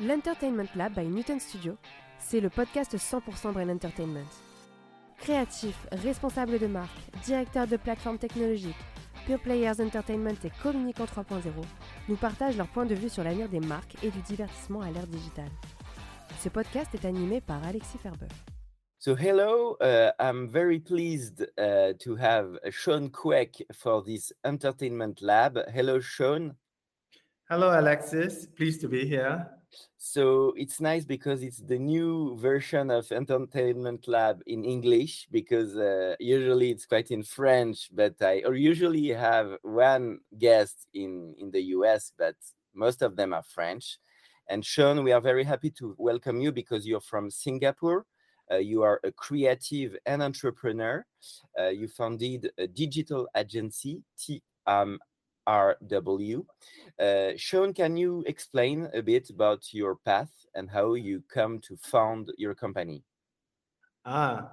L'Entertainment 0.00 0.68
Lab 0.74 0.94
by 0.94 1.06
Newton 1.06 1.38
Studio, 1.38 1.76
c'est 2.18 2.40
le 2.40 2.48
podcast 2.48 2.96
100% 2.96 3.52
Brain 3.52 3.68
Entertainment. 3.68 4.26
Créatifs, 5.18 5.86
responsables 5.92 6.58
de 6.58 6.66
marque, 6.66 6.98
directeurs 7.24 7.66
de 7.66 7.76
plateformes 7.76 8.18
technologiques, 8.18 8.74
Pure 9.26 9.40
Players 9.40 9.80
Entertainment 9.80 10.34
et 10.42 10.50
Communicant 10.62 11.04
3.0 11.04 11.42
nous 12.08 12.16
partagent 12.16 12.56
leur 12.56 12.68
point 12.68 12.86
de 12.86 12.94
vue 12.94 13.10
sur 13.10 13.22
l'avenir 13.22 13.48
des 13.48 13.60
marques 13.60 14.02
et 14.02 14.10
du 14.10 14.20
divertissement 14.22 14.80
à 14.80 14.90
l'ère 14.90 15.06
digitale. 15.06 15.50
Ce 16.40 16.48
podcast 16.48 16.92
est 16.94 17.04
animé 17.04 17.40
par 17.40 17.62
Alexis 17.64 17.98
Ferber. 17.98 18.28
So 18.98 19.14
hello, 19.14 19.76
uh, 19.82 20.10
I'm 20.18 20.48
very 20.48 20.80
pleased 20.80 21.42
uh, 21.58 21.92
to 21.98 22.16
have 22.16 22.58
Sean 22.70 23.10
Queck 23.10 23.66
for 23.72 24.02
this 24.02 24.32
entertainment 24.42 25.20
lab. 25.20 25.58
Hello, 25.72 26.00
Sean. 26.00 26.54
Hello, 27.50 27.68
Alexis. 27.78 28.46
Pleased 28.56 28.80
to 28.80 28.88
be 28.88 29.04
here. 29.04 29.61
So 29.96 30.52
it's 30.56 30.80
nice 30.80 31.04
because 31.04 31.42
it's 31.42 31.58
the 31.58 31.78
new 31.78 32.36
version 32.36 32.90
of 32.90 33.10
Entertainment 33.12 34.08
Lab 34.08 34.42
in 34.46 34.64
English 34.64 35.28
because 35.30 35.76
uh, 35.76 36.16
usually 36.18 36.70
it's 36.70 36.86
quite 36.86 37.10
in 37.10 37.22
French, 37.22 37.88
but 37.92 38.14
I 38.20 38.42
usually 38.52 39.08
have 39.08 39.56
one 39.62 40.18
guest 40.38 40.86
in, 40.92 41.34
in 41.38 41.50
the 41.50 41.62
US, 41.76 42.12
but 42.18 42.34
most 42.74 43.02
of 43.02 43.16
them 43.16 43.32
are 43.32 43.42
French. 43.42 43.98
And 44.48 44.64
Shaun, 44.64 45.04
we 45.04 45.12
are 45.12 45.20
very 45.20 45.44
happy 45.44 45.70
to 45.78 45.94
welcome 45.98 46.40
you 46.40 46.52
because 46.52 46.86
you're 46.86 47.00
from 47.00 47.30
Singapore. 47.30 48.04
Uh, 48.50 48.56
you 48.56 48.82
are 48.82 49.00
a 49.04 49.12
creative 49.12 49.96
and 50.04 50.22
entrepreneur. 50.22 51.06
Uh, 51.58 51.68
you 51.68 51.88
founded 51.88 52.50
a 52.58 52.66
digital 52.66 53.28
agency, 53.36 54.02
TM 54.18 54.98
RW. 55.46 56.44
Uh, 56.98 57.30
Shaun, 57.36 57.72
can 57.72 57.96
you 57.96 58.22
explain 58.26 58.88
a 58.94 59.02
bit 59.02 59.30
about 59.30 59.72
your 59.72 59.96
path 59.96 60.30
and 60.54 60.70
how 60.70 60.94
you 60.94 61.22
come 61.32 61.60
to 61.60 61.76
found 61.76 62.32
your 62.38 62.54
company? 62.54 63.02
Ah, 64.04 64.52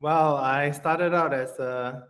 well, 0.00 0.36
I 0.36 0.70
started 0.70 1.14
out 1.14 1.32
as 1.32 1.58
a 1.58 2.08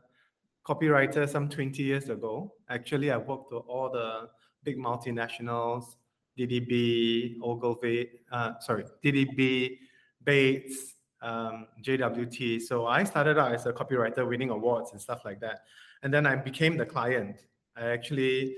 copywriter 0.66 1.28
some 1.28 1.48
20 1.48 1.82
years 1.82 2.08
ago. 2.08 2.54
Actually, 2.68 3.10
I 3.10 3.16
worked 3.16 3.50
for 3.50 3.60
all 3.60 3.90
the 3.90 4.28
big 4.64 4.78
multinationals, 4.78 5.96
DDB, 6.38 7.36
Ogilvy, 7.42 8.08
uh, 8.30 8.58
sorry, 8.60 8.84
DDB, 9.04 9.78
Bates, 10.24 10.94
um, 11.20 11.66
JWT. 11.82 12.62
So 12.62 12.86
I 12.86 13.04
started 13.04 13.38
out 13.38 13.52
as 13.54 13.66
a 13.66 13.72
copywriter, 13.72 14.26
winning 14.26 14.50
awards 14.50 14.92
and 14.92 15.00
stuff 15.00 15.24
like 15.24 15.40
that. 15.40 15.62
And 16.02 16.12
then 16.12 16.26
I 16.26 16.36
became 16.36 16.76
the 16.76 16.86
client 16.86 17.36
I 17.76 17.86
actually 17.90 18.54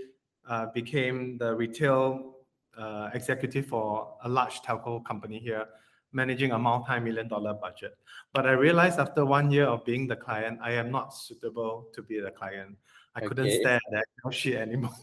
uh, 0.49 0.67
became 0.75 1.39
the 1.39 1.55
retail 1.55 2.35
uh, 2.77 3.11
executive 3.15 3.67
for 3.67 4.17
a 4.25 4.29
large 4.29 4.61
telco 4.63 5.05
company 5.05 5.39
here, 5.39 5.67
managing 6.13 6.53
a 6.53 6.59
multi-million 6.59 7.29
dollar 7.29 7.55
budget. 7.55 7.97
But 8.33 8.47
I 8.47 8.53
realized 8.53 8.99
after 8.99 9.25
one 9.25 9.51
year 9.51 9.67
of 9.67 9.85
being 9.85 10.07
the 10.07 10.17
client, 10.17 10.59
I 10.63 10.73
am 10.73 10.91
not 10.91 11.15
suitable 11.15 11.89
to 11.95 12.03
be 12.03 12.21
the 12.21 12.31
client. 12.31 12.77
I 13.15 13.21
okay. 13.21 13.29
couldn't 13.29 13.51
stand 13.53 13.81
that 13.93 14.05
shit 14.33 14.57
anymore. 14.57 14.95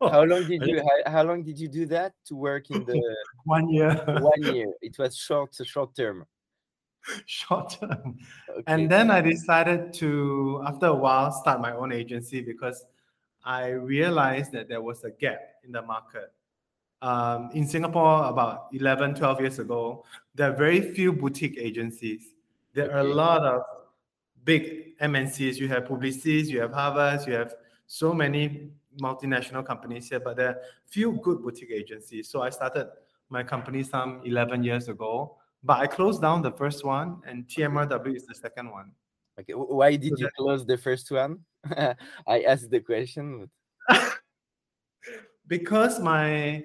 how 0.00 0.22
long 0.24 0.46
did 0.46 0.62
you 0.66 0.78
how, 0.78 1.10
how, 1.10 1.22
long 1.24 1.42
did 1.42 1.58
you 1.58 1.68
do 1.68 1.86
that 1.86 2.12
to 2.26 2.36
work 2.36 2.70
in 2.70 2.84
the 2.84 3.16
one 3.44 3.68
year? 3.68 3.94
one 4.06 4.42
year. 4.54 4.72
It 4.80 4.98
was 4.98 5.16
short 5.16 5.56
short 5.64 5.94
term. 5.96 6.24
Short 7.26 7.70
term. 7.80 8.18
Okay. 8.50 8.62
And 8.66 8.90
then 8.90 9.10
I 9.10 9.20
decided 9.20 9.92
to, 9.94 10.62
after 10.66 10.86
a 10.86 10.94
while, 10.94 11.30
start 11.30 11.60
my 11.60 11.72
own 11.72 11.92
agency 11.92 12.40
because 12.40 12.84
I 13.46 13.68
realized 13.68 14.50
that 14.52 14.68
there 14.68 14.82
was 14.82 15.04
a 15.04 15.10
gap 15.10 15.40
in 15.64 15.70
the 15.70 15.80
market. 15.80 16.32
Um, 17.00 17.50
in 17.54 17.66
Singapore, 17.66 18.24
about 18.24 18.66
11, 18.72 19.14
12 19.14 19.40
years 19.40 19.58
ago, 19.60 20.04
there 20.34 20.50
are 20.50 20.56
very 20.56 20.80
few 20.92 21.12
boutique 21.12 21.56
agencies. 21.56 22.34
There 22.74 22.92
are 22.92 22.98
a 22.98 23.14
lot 23.14 23.44
of 23.44 23.62
big 24.42 24.98
MNCs. 24.98 25.56
You 25.56 25.68
have 25.68 25.84
Publicis, 25.84 26.46
you 26.46 26.60
have 26.60 26.72
Havas, 26.72 27.26
you 27.26 27.34
have 27.34 27.54
so 27.86 28.12
many 28.12 28.70
multinational 29.00 29.64
companies 29.64 30.08
here, 30.08 30.18
but 30.18 30.36
there 30.36 30.48
are 30.48 30.58
few 30.86 31.12
good 31.22 31.42
boutique 31.42 31.70
agencies. 31.70 32.28
So 32.28 32.42
I 32.42 32.50
started 32.50 32.88
my 33.28 33.44
company 33.44 33.84
some 33.84 34.22
11 34.24 34.64
years 34.64 34.88
ago, 34.88 35.36
but 35.62 35.78
I 35.78 35.86
closed 35.86 36.20
down 36.20 36.42
the 36.42 36.52
first 36.52 36.84
one, 36.84 37.20
and 37.26 37.46
TMRW 37.46 38.16
is 38.16 38.26
the 38.26 38.34
second 38.34 38.70
one. 38.70 38.90
Okay, 39.38 39.52
why 39.52 39.96
did 39.96 40.18
you 40.18 40.28
close 40.36 40.64
the 40.64 40.78
first 40.78 41.10
one? 41.10 41.40
I 42.26 42.42
asked 42.42 42.70
the 42.70 42.80
question. 42.80 43.50
because 45.46 46.00
my 46.00 46.64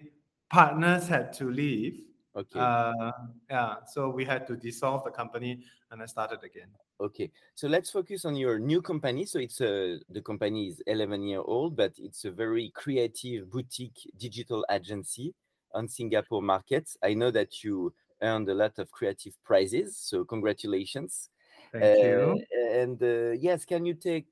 partners 0.50 1.08
had 1.08 1.34
to 1.34 1.52
leave. 1.52 2.02
Okay. 2.36 2.60
Uh, 2.60 3.12
yeah, 3.50 3.76
so 3.86 4.10
we 4.10 4.24
had 4.24 4.48
to 4.48 4.56
dissolve 4.56 5.04
the 5.04 5.12
company, 5.12 5.66
and 5.92 6.02
I 6.02 6.06
started 6.06 6.44
again. 6.44 6.70
Okay, 7.02 7.32
so 7.56 7.68
let's 7.68 7.90
focus 7.90 8.26
on 8.26 8.36
your 8.36 8.58
new 8.60 8.82
company. 8.82 9.26
So 9.26 9.40
it's 9.40 9.60
a 9.60 10.00
the 10.10 10.22
company 10.22 10.68
is 10.68 10.82
11 10.88 11.24
year 11.24 11.42
old, 11.42 11.76
but 11.76 11.94
it's 11.98 12.24
a 12.26 12.32
very 12.32 12.72
creative 12.74 13.50
boutique 13.50 14.00
digital 14.18 14.66
agency 14.72 15.34
on 15.74 15.90
Singapore 15.90 16.42
markets. 16.42 16.96
I 17.04 17.16
know 17.16 17.32
that 17.32 17.64
you 17.64 17.94
earned 18.22 18.48
a 18.50 18.54
lot 18.54 18.78
of 18.78 18.92
creative 18.92 19.34
prizes, 19.44 19.98
so 19.98 20.24
congratulations. 20.24 21.31
Thank 21.72 21.84
uh, 21.84 22.06
you. 22.06 22.42
And 22.74 23.02
uh, 23.02 23.32
yes, 23.32 23.66
can 23.66 23.86
you 23.86 23.94
take 23.94 24.28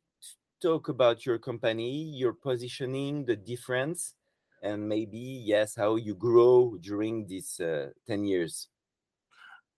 talk 0.62 0.90
about 0.90 1.26
your 1.26 1.38
company, 1.38 2.12
your 2.16 2.34
positioning, 2.34 3.26
the 3.26 3.36
difference, 3.36 4.16
and 4.62 4.88
maybe 4.88 5.42
yes, 5.46 5.76
how 5.76 5.96
you 5.96 6.16
grow 6.16 6.78
during 6.82 7.26
these 7.28 7.60
uh, 7.60 7.90
ten 8.06 8.26
years? 8.26 8.68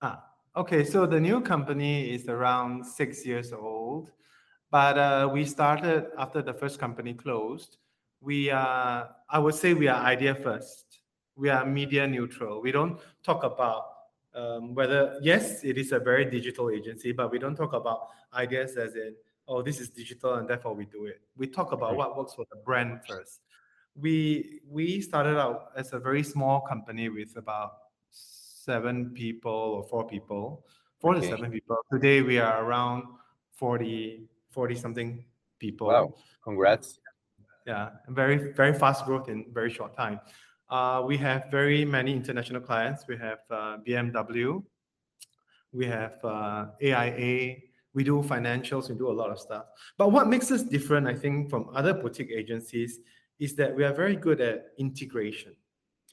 Ah, 0.02 0.26
okay. 0.56 0.84
So 0.84 1.06
the 1.06 1.20
new 1.20 1.42
company 1.42 2.10
is 2.10 2.28
around 2.28 2.84
six 2.86 3.26
years 3.26 3.54
old, 3.54 4.12
but 4.72 4.98
uh, 4.98 5.30
we 5.32 5.46
started 5.46 6.08
after 6.18 6.42
the 6.42 6.54
first 6.54 6.80
company 6.80 7.14
closed. 7.14 7.78
We 8.22 8.50
are, 8.50 9.10
I 9.30 9.40
would 9.40 9.56
say, 9.56 9.74
we 9.74 9.88
are 9.88 10.04
idea 10.04 10.34
first. 10.34 11.02
We 11.36 11.50
are 11.50 11.66
media 11.66 12.08
neutral. 12.08 12.62
We 12.62 12.72
don't 12.72 13.00
talk 13.24 13.44
about 13.44 13.84
um, 14.34 14.74
whether 14.74 15.18
yes, 15.22 15.64
it 15.64 15.78
is 15.78 15.92
a 15.92 16.00
very 16.00 16.26
digital 16.26 16.70
agency, 16.70 17.12
but 17.12 17.32
we 17.32 17.40
don't 17.40 17.56
talk 17.56 17.74
about 17.74 18.08
ideas 18.34 18.78
as 18.78 18.96
in 18.96 19.16
oh, 19.48 19.62
this 19.62 19.80
is 19.80 19.90
digital 19.90 20.36
and 20.36 20.48
therefore 20.48 20.74
we 20.74 20.86
do 20.86 21.06
it. 21.06 21.22
We 21.36 21.48
talk 21.48 21.72
about 21.74 21.96
what 21.96 22.18
works 22.18 22.34
for 22.34 22.46
the 22.50 22.58
brand 22.58 23.02
first. 23.08 23.42
We 23.96 24.62
we 24.68 25.02
started 25.02 25.38
out 25.38 25.72
as 25.76 25.92
a 25.94 26.00
very 26.00 26.24
small 26.24 26.62
company 26.62 27.10
with 27.10 27.36
about 27.36 27.74
seven 28.10 29.10
people 29.10 29.52
or 29.52 29.84
four 29.84 30.08
people, 30.08 30.66
four 31.00 31.16
okay. 31.16 31.30
to 31.30 31.36
seven 31.36 31.52
people. 31.52 31.78
Today 31.92 32.22
we 32.22 32.40
are 32.40 32.64
around 32.64 33.04
40, 33.54 34.30
40 34.52 34.76
something 34.76 35.26
people. 35.60 35.88
Wow, 35.88 36.14
congrats. 36.44 37.00
Yeah, 37.68 37.90
very, 38.08 38.54
very 38.54 38.74
fast 38.74 39.06
growth 39.06 39.30
in 39.30 39.46
very 39.54 39.70
short 39.70 39.96
time. 39.96 40.20
Uh, 40.72 41.04
we 41.06 41.18
have 41.18 41.52
very 41.52 41.84
many 41.84 42.14
international 42.14 42.62
clients. 42.62 43.06
We 43.06 43.18
have 43.18 43.40
uh, 43.52 43.78
BMW, 43.86 44.64
we 45.74 45.86
have 45.86 46.14
uh, 46.24 46.68
AIA, 46.82 47.58
we 47.94 48.04
do 48.06 48.24
financials, 48.24 48.90
we 48.90 48.96
do 48.96 49.10
a 49.10 49.12
lot 49.12 49.30
of 49.30 49.40
stuff. 49.40 49.66
But 49.98 50.14
what 50.14 50.28
makes 50.28 50.50
us 50.50 50.64
different, 50.64 51.08
I 51.08 51.14
think, 51.14 51.50
from 51.50 51.70
other 51.76 51.94
boutique 51.94 52.32
agencies 52.32 53.00
is 53.38 53.54
that 53.56 53.76
we 53.76 53.84
are 53.84 53.94
very 53.94 54.16
good 54.16 54.40
at 54.40 54.68
integration. 54.78 55.54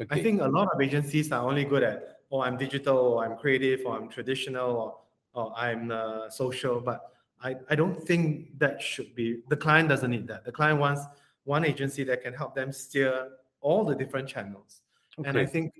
Okay. 0.00 0.18
I 0.18 0.22
think 0.22 0.40
a 0.40 0.48
lot 0.48 0.68
of 0.74 0.80
agencies 0.80 1.30
are 1.30 1.44
only 1.44 1.64
good 1.64 1.84
at, 1.84 2.18
oh, 2.32 2.40
I'm 2.40 2.56
digital, 2.56 2.98
or 2.98 3.24
I'm 3.24 3.36
creative, 3.36 3.86
or 3.86 3.96
I'm 3.96 4.08
traditional, 4.08 4.70
or, 4.70 4.98
or 5.34 5.56
I'm 5.56 5.92
uh, 5.92 6.30
social. 6.30 6.80
But 6.80 7.00
I, 7.40 7.54
I 7.70 7.76
don't 7.76 7.94
think 7.94 8.58
that 8.58 8.82
should 8.82 9.14
be, 9.14 9.38
the 9.48 9.56
client 9.56 9.88
doesn't 9.88 10.10
need 10.10 10.26
that. 10.26 10.44
The 10.44 10.52
client 10.52 10.80
wants 10.80 11.02
one 11.44 11.64
agency 11.64 12.02
that 12.04 12.22
can 12.22 12.34
help 12.34 12.56
them 12.56 12.72
steer 12.72 13.28
all 13.60 13.84
the 13.84 13.94
different 13.94 14.28
channels. 14.28 14.82
Okay. 15.18 15.28
And 15.28 15.38
I 15.38 15.46
think 15.46 15.72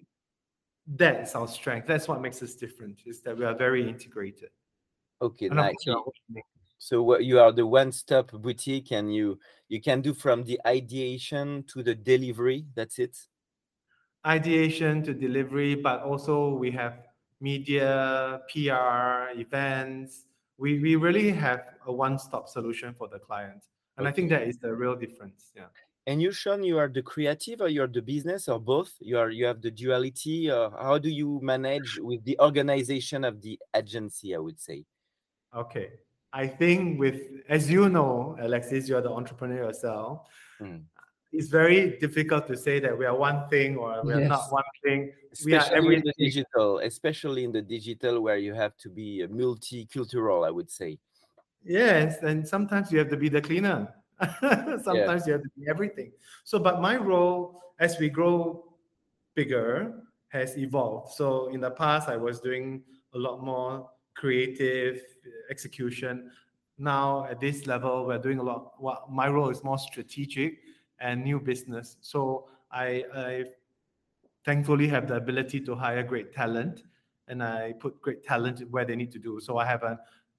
that's 0.87 1.35
our 1.35 1.47
strength. 1.47 1.87
That's 1.87 2.09
what 2.09 2.21
makes 2.21 2.43
us 2.43 2.55
different, 2.55 3.01
is 3.07 3.21
that 3.23 3.37
we 3.37 3.45
are 3.45 3.55
very 3.55 3.89
integrated. 3.89 4.51
Okay, 5.21 5.49
nice. 5.49 5.75
So 6.79 7.03
what 7.03 7.25
you 7.25 7.41
are 7.41 7.53
the 7.53 7.67
one-stop 7.67 8.31
boutique, 8.33 8.93
and 8.93 9.13
you 9.13 9.39
you 9.69 9.81
can 9.81 10.01
do 10.01 10.15
from 10.15 10.45
the 10.45 10.61
ideation 10.67 11.65
to 11.73 11.83
the 11.83 11.95
delivery. 11.95 12.67
That's 12.75 12.99
it. 12.99 13.17
ideation 14.27 15.03
to 15.05 15.15
delivery, 15.15 15.75
but 15.75 16.03
also 16.03 16.51
we 16.55 16.71
have 16.73 17.07
media, 17.41 18.41
PR, 18.53 19.39
events. 19.39 20.27
We, 20.59 20.81
we 20.81 20.97
really 20.97 21.31
have 21.31 21.63
a 21.87 21.93
one-stop 21.93 22.49
solution 22.49 22.95
for 22.99 23.09
the 23.09 23.19
client. 23.19 23.63
And 23.97 24.07
okay. 24.07 24.13
I 24.13 24.15
think 24.15 24.31
that 24.31 24.43
is 24.43 24.59
the 24.59 24.75
real 24.75 24.97
difference. 24.97 25.53
Yeah. 25.55 25.67
And 26.09 26.23
you, 26.23 26.33
Shaun, 26.33 26.65
you 26.65 26.79
are 26.79 26.89
the 26.89 27.03
creative 27.03 27.61
or 27.61 27.69
you're 27.69 27.87
the 27.87 28.01
business 28.01 28.49
or 28.49 28.59
both? 28.59 28.91
You 28.99 29.19
are 29.19 29.29
you 29.29 29.45
have 29.45 29.61
the 29.61 29.71
duality. 29.71 30.51
Uh, 30.51 30.71
how 30.71 30.97
do 30.97 31.11
you 31.11 31.39
manage 31.43 31.99
with 32.01 32.25
the 32.25 32.41
organization 32.41 33.25
of 33.25 33.43
the 33.43 33.59
agency? 33.77 34.35
I 34.35 34.39
would 34.39 34.59
say. 34.59 34.87
Okay, 35.55 35.91
I 36.33 36.47
think 36.47 36.99
with 36.99 37.21
as 37.51 37.71
you 37.71 37.91
know, 37.91 38.39
Alexis, 38.41 38.89
you 38.89 38.97
are 38.97 39.03
the 39.03 39.11
entrepreneur 39.11 39.65
yourself. 39.67 40.27
Mm. 40.63 40.85
It's 41.31 41.49
very 41.49 41.99
difficult 41.99 42.47
to 42.47 42.57
say 42.57 42.81
that 42.81 42.97
we 42.97 43.05
are 43.05 43.15
one 43.15 43.47
thing 43.51 43.77
or 43.77 44.03
we 44.03 44.15
yes. 44.15 44.23
are 44.23 44.29
not 44.29 44.51
one 44.51 44.71
thing. 44.83 45.13
Especially 45.31 45.53
we 45.53 45.59
are 45.59 45.77
everything. 45.77 45.93
in 45.93 46.05
the 46.07 46.25
digital, 46.25 46.79
especially 46.79 47.45
in 47.45 47.53
the 47.53 47.61
digital 47.61 48.23
where 48.23 48.39
you 48.39 48.55
have 48.55 48.75
to 48.79 48.89
be 48.89 49.27
multicultural. 49.31 50.47
I 50.47 50.51
would 50.51 50.71
say. 50.71 50.99
Yes, 51.63 52.23
and 52.23 52.49
sometimes 52.49 52.91
you 52.91 52.99
have 52.99 53.11
to 53.11 53.19
be 53.19 53.29
the 53.29 53.43
cleaner 53.43 53.93
Sometimes 54.41 55.23
yeah. 55.23 55.27
you 55.27 55.33
have 55.33 55.43
to 55.43 55.51
be 55.57 55.69
everything. 55.69 56.13
So, 56.45 56.59
but 56.59 56.81
my 56.81 56.97
role 56.97 57.63
as 57.79 57.99
we 57.99 58.09
grow 58.09 58.65
bigger 59.35 59.95
has 60.29 60.59
evolved. 60.59 61.15
So, 61.15 61.49
in 61.49 61.61
the 61.61 61.71
past, 61.71 62.09
I 62.09 62.17
was 62.17 62.41
doing 62.41 62.83
a 63.15 63.19
lot 63.19 63.43
more 63.43 63.89
creative 64.15 65.01
execution. 65.51 66.31
Now, 66.79 67.27
at 67.27 67.41
this 67.41 67.67
level, 67.67 68.07
we're 68.07 68.19
doing 68.19 68.39
a 68.39 68.43
lot. 68.43 68.73
Well, 68.81 69.07
my 69.11 69.29
role 69.29 69.51
is 69.51 69.63
more 69.63 69.79
strategic 69.79 70.59
and 71.01 71.23
new 71.23 71.39
business. 71.41 71.97
So, 72.01 72.49
I, 72.71 73.05
I 73.15 73.45
thankfully 74.45 74.89
have 74.89 75.09
the 75.09 75.17
ability 75.17 75.61
to 75.61 75.75
hire 75.75 76.03
great 76.03 76.35
talent 76.35 76.83
and 77.29 77.43
I 77.43 77.75
put 77.79 78.01
great 78.01 78.25
talent 78.25 78.63
where 78.71 78.85
they 78.85 78.97
need 78.97 79.13
to 79.13 79.19
do. 79.19 79.41
So, 79.41 79.59
I 79.59 79.67
have 79.67 79.83
a, 79.85 79.99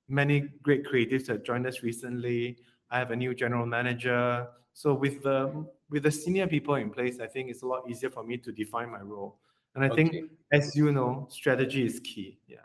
many 0.09 0.49
great 0.63 0.85
creatives 0.85 1.27
that 1.27 1.45
joined 1.45 1.65
us 1.67 1.83
recently. 1.83 2.57
I 2.91 2.99
have 2.99 3.11
a 3.11 3.15
new 3.15 3.33
general 3.33 3.65
manager. 3.65 4.47
So 4.73 4.93
with 4.93 5.23
the 5.23 5.65
with 5.89 6.03
the 6.03 6.11
senior 6.11 6.47
people 6.47 6.75
in 6.75 6.89
place, 6.89 7.19
I 7.19 7.27
think 7.27 7.49
it's 7.49 7.63
a 7.63 7.67
lot 7.67 7.89
easier 7.89 8.09
for 8.09 8.23
me 8.23 8.37
to 8.37 8.51
define 8.51 8.91
my 8.91 9.01
role. 9.01 9.39
And 9.75 9.83
I 9.83 9.89
okay. 9.89 10.07
think, 10.07 10.31
as 10.51 10.75
you 10.75 10.91
know, 10.91 11.27
strategy 11.29 11.85
is 11.85 11.99
key. 11.99 12.39
Yeah. 12.47 12.57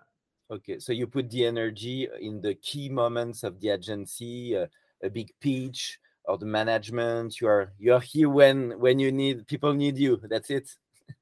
Okay, 0.51 0.79
so 0.79 0.93
you 0.93 1.07
put 1.07 1.31
the 1.31 1.47
energy 1.47 2.09
in 2.21 2.41
the 2.41 2.55
key 2.55 2.89
moments 2.89 3.45
of 3.45 3.61
the 3.61 3.71
agency, 3.71 4.57
uh, 4.57 4.67
a 5.03 5.09
big 5.09 5.33
pitch 5.41 5.99
or 6.25 6.39
the 6.39 6.47
management. 6.47 7.41
You 7.41 7.49
are 7.49 7.73
you 7.79 7.95
are 7.95 8.01
here 8.01 8.29
when 8.29 8.79
when 8.79 8.99
you 8.99 9.11
need 9.13 9.47
people 9.47 9.73
need 9.73 9.99
you. 9.99 10.21
That's 10.29 10.51
it. 10.51 10.71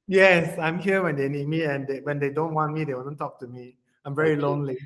Yes, 0.07 0.57
I'm 0.59 0.79
here 0.79 1.01
when 1.01 1.15
they 1.15 1.27
need 1.27 1.47
me, 1.47 1.63
and 1.63 1.87
they, 1.87 1.99
when 1.99 2.19
they 2.19 2.29
don't 2.29 2.53
want 2.53 2.73
me, 2.73 2.83
they 2.83 2.93
won't 2.93 3.17
talk 3.17 3.39
to 3.39 3.47
me. 3.47 3.75
I'm 4.05 4.15
very 4.15 4.33
okay. 4.33 4.41
lonely 4.41 4.77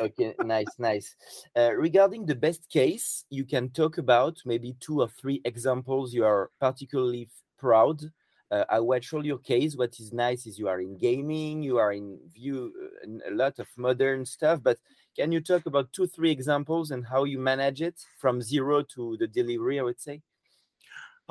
okay 0.00 0.34
nice 0.44 0.78
nice 0.78 1.16
uh, 1.56 1.72
regarding 1.72 2.24
the 2.26 2.34
best 2.34 2.68
case 2.68 3.24
you 3.30 3.44
can 3.44 3.68
talk 3.70 3.98
about 3.98 4.36
maybe 4.44 4.74
two 4.80 5.00
or 5.00 5.08
three 5.08 5.40
examples 5.44 6.14
you 6.14 6.24
are 6.24 6.50
particularly 6.60 7.28
proud 7.58 8.00
uh, 8.50 8.64
i 8.68 8.78
watch 8.78 9.12
all 9.12 9.24
your 9.24 9.38
case 9.38 9.76
what 9.76 9.98
is 9.98 10.12
nice 10.12 10.46
is 10.46 10.58
you 10.58 10.68
are 10.68 10.80
in 10.80 10.96
gaming 10.96 11.62
you 11.62 11.78
are 11.78 11.92
in 11.92 12.18
view 12.32 12.72
uh, 13.04 13.30
a 13.30 13.34
lot 13.34 13.58
of 13.58 13.66
modern 13.76 14.24
stuff 14.24 14.60
but 14.62 14.78
can 15.16 15.32
you 15.32 15.40
talk 15.40 15.66
about 15.66 15.92
two 15.92 16.06
three 16.06 16.30
examples 16.30 16.90
and 16.90 17.06
how 17.06 17.24
you 17.24 17.38
manage 17.38 17.82
it 17.82 18.00
from 18.18 18.40
zero 18.40 18.82
to 18.82 19.16
the 19.18 19.26
delivery 19.26 19.78
i 19.80 19.82
would 19.82 20.00
say 20.00 20.22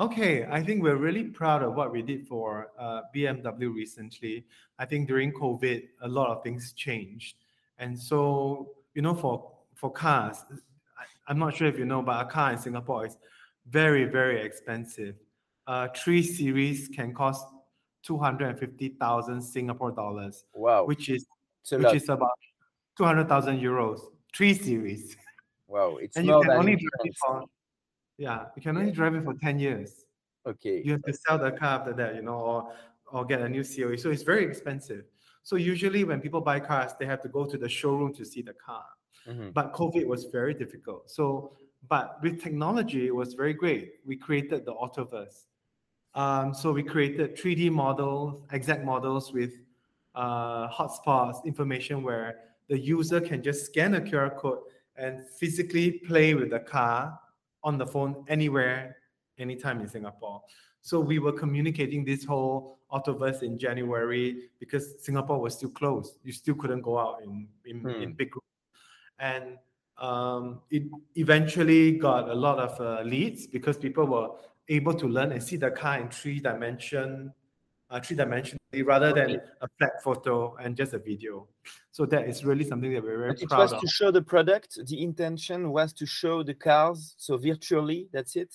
Okay, 0.00 0.46
I 0.48 0.62
think 0.62 0.80
we're 0.84 0.94
really 0.94 1.24
proud 1.24 1.64
of 1.64 1.74
what 1.74 1.90
we 1.90 2.02
did 2.02 2.28
for 2.28 2.68
uh, 2.78 3.02
BMW 3.12 3.74
recently. 3.74 4.46
I 4.78 4.86
think 4.86 5.08
during 5.08 5.32
COVID, 5.32 5.88
a 6.02 6.08
lot 6.08 6.30
of 6.30 6.44
things 6.44 6.72
changed. 6.72 7.34
And 7.78 7.98
so, 7.98 8.74
you 8.94 9.02
know, 9.02 9.14
for 9.14 9.52
for 9.74 9.90
cars, 9.90 10.38
I, 11.28 11.30
am 11.30 11.38
not 11.38 11.54
sure 11.54 11.68
if 11.68 11.78
you 11.78 11.84
know, 11.84 12.02
but 12.02 12.20
a 12.20 12.28
car 12.28 12.52
in 12.52 12.58
Singapore 12.58 13.06
is 13.06 13.16
very, 13.68 14.04
very 14.04 14.40
expensive. 14.42 15.14
Uh, 15.66 15.88
three 15.94 16.22
series 16.22 16.88
can 16.88 17.14
cost 17.14 17.46
250,000 18.02 19.42
Singapore 19.42 19.92
dollars. 19.92 20.44
Wow. 20.54 20.86
Which 20.86 21.08
is 21.08 21.26
which 21.70 21.82
lot. 21.82 21.94
is 21.94 22.08
about 22.08 22.38
200,000 22.96 23.60
euros. 23.60 24.00
Three 24.34 24.54
series. 24.54 25.16
Wow. 25.66 25.98
It's 26.00 26.16
and 26.16 26.26
you 26.26 26.40
can 26.40 26.50
only 26.52 26.76
drive 26.76 27.04
it 27.04 27.14
for, 27.20 27.44
yeah, 28.16 28.46
you 28.56 28.62
can 28.62 28.76
only 28.76 28.92
drive 28.92 29.14
it 29.14 29.24
for 29.24 29.34
10 29.34 29.58
years. 29.58 30.04
Okay. 30.46 30.82
You 30.84 30.92
have 30.92 31.02
to 31.02 31.12
sell 31.12 31.38
the 31.38 31.52
car 31.52 31.80
after 31.80 31.92
that, 31.92 32.14
you 32.14 32.22
know, 32.22 32.34
or 32.34 32.72
or 33.10 33.24
get 33.24 33.40
a 33.40 33.48
new 33.48 33.62
COE. 33.62 33.96
So 33.96 34.10
it's 34.10 34.22
very 34.22 34.44
expensive. 34.44 35.04
So 35.48 35.56
usually 35.56 36.04
when 36.04 36.20
people 36.20 36.42
buy 36.42 36.60
cars, 36.60 36.92
they 37.00 37.06
have 37.06 37.22
to 37.22 37.28
go 37.30 37.46
to 37.46 37.56
the 37.56 37.70
showroom 37.70 38.12
to 38.16 38.24
see 38.26 38.42
the 38.42 38.52
car. 38.52 38.84
Mm-hmm. 39.26 39.48
But 39.54 39.72
COVID 39.72 40.06
was 40.06 40.26
very 40.26 40.52
difficult. 40.52 41.10
So, 41.10 41.52
but 41.88 42.18
with 42.22 42.42
technology, 42.42 43.06
it 43.06 43.14
was 43.14 43.32
very 43.32 43.54
great. 43.54 43.94
We 44.04 44.14
created 44.14 44.66
the 44.66 44.74
Autoverse. 44.74 45.46
Um, 46.14 46.52
so 46.52 46.70
we 46.70 46.82
created 46.82 47.34
3D 47.34 47.70
models, 47.70 48.42
exact 48.52 48.84
models 48.84 49.32
with 49.32 49.52
uh, 50.14 50.68
hotspots, 50.68 51.42
information 51.46 52.02
where 52.02 52.40
the 52.68 52.78
user 52.78 53.18
can 53.18 53.42
just 53.42 53.64
scan 53.64 53.94
a 53.94 54.02
QR 54.02 54.36
code 54.36 54.58
and 54.96 55.26
physically 55.40 55.92
play 55.92 56.34
with 56.34 56.50
the 56.50 56.60
car 56.60 57.18
on 57.64 57.78
the 57.78 57.86
phone 57.86 58.22
anywhere, 58.28 58.96
anytime 59.38 59.80
in 59.80 59.88
Singapore. 59.88 60.42
So 60.88 61.00
we 61.00 61.18
were 61.18 61.32
communicating 61.32 62.02
this 62.02 62.24
whole 62.24 62.78
Autoverse 62.90 63.42
in 63.42 63.58
January 63.58 64.48
because 64.58 65.04
Singapore 65.04 65.38
was 65.38 65.52
still 65.52 65.68
closed. 65.68 66.14
You 66.24 66.32
still 66.32 66.54
couldn't 66.54 66.80
go 66.80 66.98
out 66.98 67.20
in 67.22 67.46
in, 67.66 67.80
hmm. 67.80 68.02
in 68.02 68.12
big 68.14 68.30
groups. 68.30 68.46
And 69.18 69.58
um, 69.98 70.62
it 70.70 70.84
eventually 71.16 71.98
got 71.98 72.30
a 72.30 72.34
lot 72.34 72.58
of 72.58 72.80
uh, 72.80 73.02
leads 73.02 73.46
because 73.46 73.76
people 73.76 74.06
were 74.06 74.28
able 74.70 74.94
to 74.94 75.06
learn 75.06 75.32
and 75.32 75.42
see 75.42 75.56
the 75.56 75.70
car 75.70 75.98
in 75.98 76.08
three 76.08 76.40
dimension, 76.40 77.34
uh, 77.90 78.00
three 78.00 78.16
dimensionally 78.16 78.86
rather 78.86 79.12
than 79.12 79.42
a 79.60 79.68
flat 79.76 80.02
photo 80.02 80.56
and 80.56 80.74
just 80.74 80.94
a 80.94 80.98
video. 80.98 81.46
So 81.90 82.06
that 82.06 82.26
is 82.26 82.46
really 82.46 82.64
something 82.64 82.94
that 82.94 83.02
we're 83.02 83.18
very 83.18 83.34
proud 83.34 83.60
of. 83.60 83.72
It 83.72 83.74
was 83.74 83.82
to 83.82 83.88
show 83.88 84.10
the 84.10 84.22
product. 84.22 84.78
The 84.86 85.02
intention 85.02 85.70
was 85.70 85.92
to 86.00 86.06
show 86.06 86.42
the 86.42 86.54
cars. 86.54 87.14
So 87.18 87.36
virtually, 87.36 88.08
that's 88.10 88.36
it. 88.36 88.54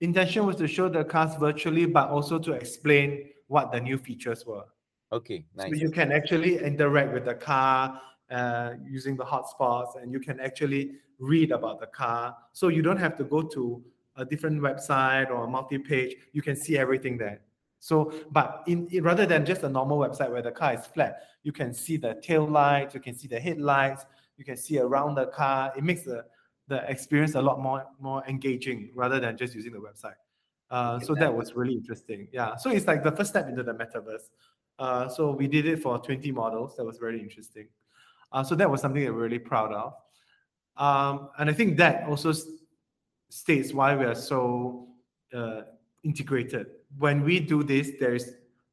Intention 0.00 0.44
was 0.46 0.56
to 0.56 0.66
show 0.66 0.88
the 0.88 1.04
cars 1.04 1.36
virtually, 1.36 1.86
but 1.86 2.08
also 2.08 2.38
to 2.38 2.52
explain 2.52 3.30
what 3.46 3.72
the 3.72 3.80
new 3.80 3.96
features 3.96 4.44
were. 4.44 4.64
Okay, 5.12 5.44
nice. 5.56 5.70
So 5.70 5.76
you 5.76 5.90
can 5.90 6.12
actually 6.12 6.58
interact 6.58 7.12
with 7.12 7.24
the 7.24 7.34
car 7.34 8.00
uh, 8.30 8.74
using 8.84 9.16
the 9.16 9.24
hotspots, 9.24 10.00
and 10.02 10.12
you 10.12 10.20
can 10.20 10.40
actually 10.40 10.92
read 11.18 11.52
about 11.52 11.80
the 11.80 11.86
car. 11.86 12.36
So 12.52 12.68
you 12.68 12.82
don't 12.82 12.96
have 12.96 13.16
to 13.18 13.24
go 13.24 13.42
to 13.42 13.82
a 14.16 14.24
different 14.24 14.60
website 14.60 15.30
or 15.30 15.44
a 15.44 15.48
multi-page. 15.48 16.16
You 16.32 16.42
can 16.42 16.56
see 16.56 16.76
everything 16.78 17.18
there. 17.18 17.40
So, 17.78 18.12
but 18.30 18.62
in, 18.66 18.88
in, 18.90 19.04
rather 19.04 19.26
than 19.26 19.44
just 19.44 19.62
a 19.62 19.68
normal 19.68 19.98
website 19.98 20.30
where 20.30 20.42
the 20.42 20.50
car 20.50 20.74
is 20.74 20.86
flat, 20.86 21.20
you 21.42 21.52
can 21.52 21.74
see 21.74 21.96
the 21.96 22.14
tail 22.22 22.48
lights, 22.48 22.94
you 22.94 23.00
can 23.00 23.14
see 23.14 23.28
the 23.28 23.38
headlights, 23.38 24.06
you 24.38 24.44
can 24.44 24.56
see 24.56 24.78
around 24.78 25.16
the 25.16 25.26
car. 25.26 25.72
It 25.76 25.84
makes 25.84 26.02
the 26.02 26.24
the 26.68 26.88
experience 26.90 27.34
a 27.34 27.42
lot 27.42 27.60
more 27.60 27.84
more 28.00 28.24
engaging 28.26 28.90
rather 28.94 29.20
than 29.20 29.36
just 29.36 29.54
using 29.54 29.72
the 29.72 29.78
website. 29.78 30.14
Uh, 30.70 30.98
so 30.98 31.14
that 31.14 31.32
was 31.32 31.54
really 31.54 31.74
interesting. 31.74 32.26
Yeah. 32.32 32.56
So 32.56 32.70
it's 32.70 32.86
like 32.86 33.04
the 33.04 33.12
first 33.12 33.30
step 33.30 33.48
into 33.48 33.62
the 33.62 33.74
metaverse. 33.74 34.30
Uh, 34.78 35.08
so 35.08 35.30
we 35.30 35.46
did 35.46 35.66
it 35.66 35.80
for 35.80 35.98
20 35.98 36.32
models. 36.32 36.76
That 36.76 36.84
was 36.84 36.98
very 36.98 37.20
interesting. 37.20 37.68
Uh, 38.32 38.42
so 38.42 38.54
that 38.56 38.68
was 38.68 38.80
something 38.80 39.04
that 39.04 39.12
we're 39.12 39.22
really 39.22 39.38
proud 39.38 39.72
of. 39.72 39.92
Um, 40.76 41.28
and 41.38 41.48
I 41.48 41.52
think 41.52 41.76
that 41.76 42.08
also 42.08 42.32
states 43.28 43.72
why 43.72 43.94
we 43.94 44.04
are 44.04 44.14
so 44.14 44.88
uh, 45.32 45.62
integrated. 46.02 46.66
When 46.98 47.22
we 47.22 47.38
do 47.40 47.62
this, 47.62 47.92
there's 48.00 48.30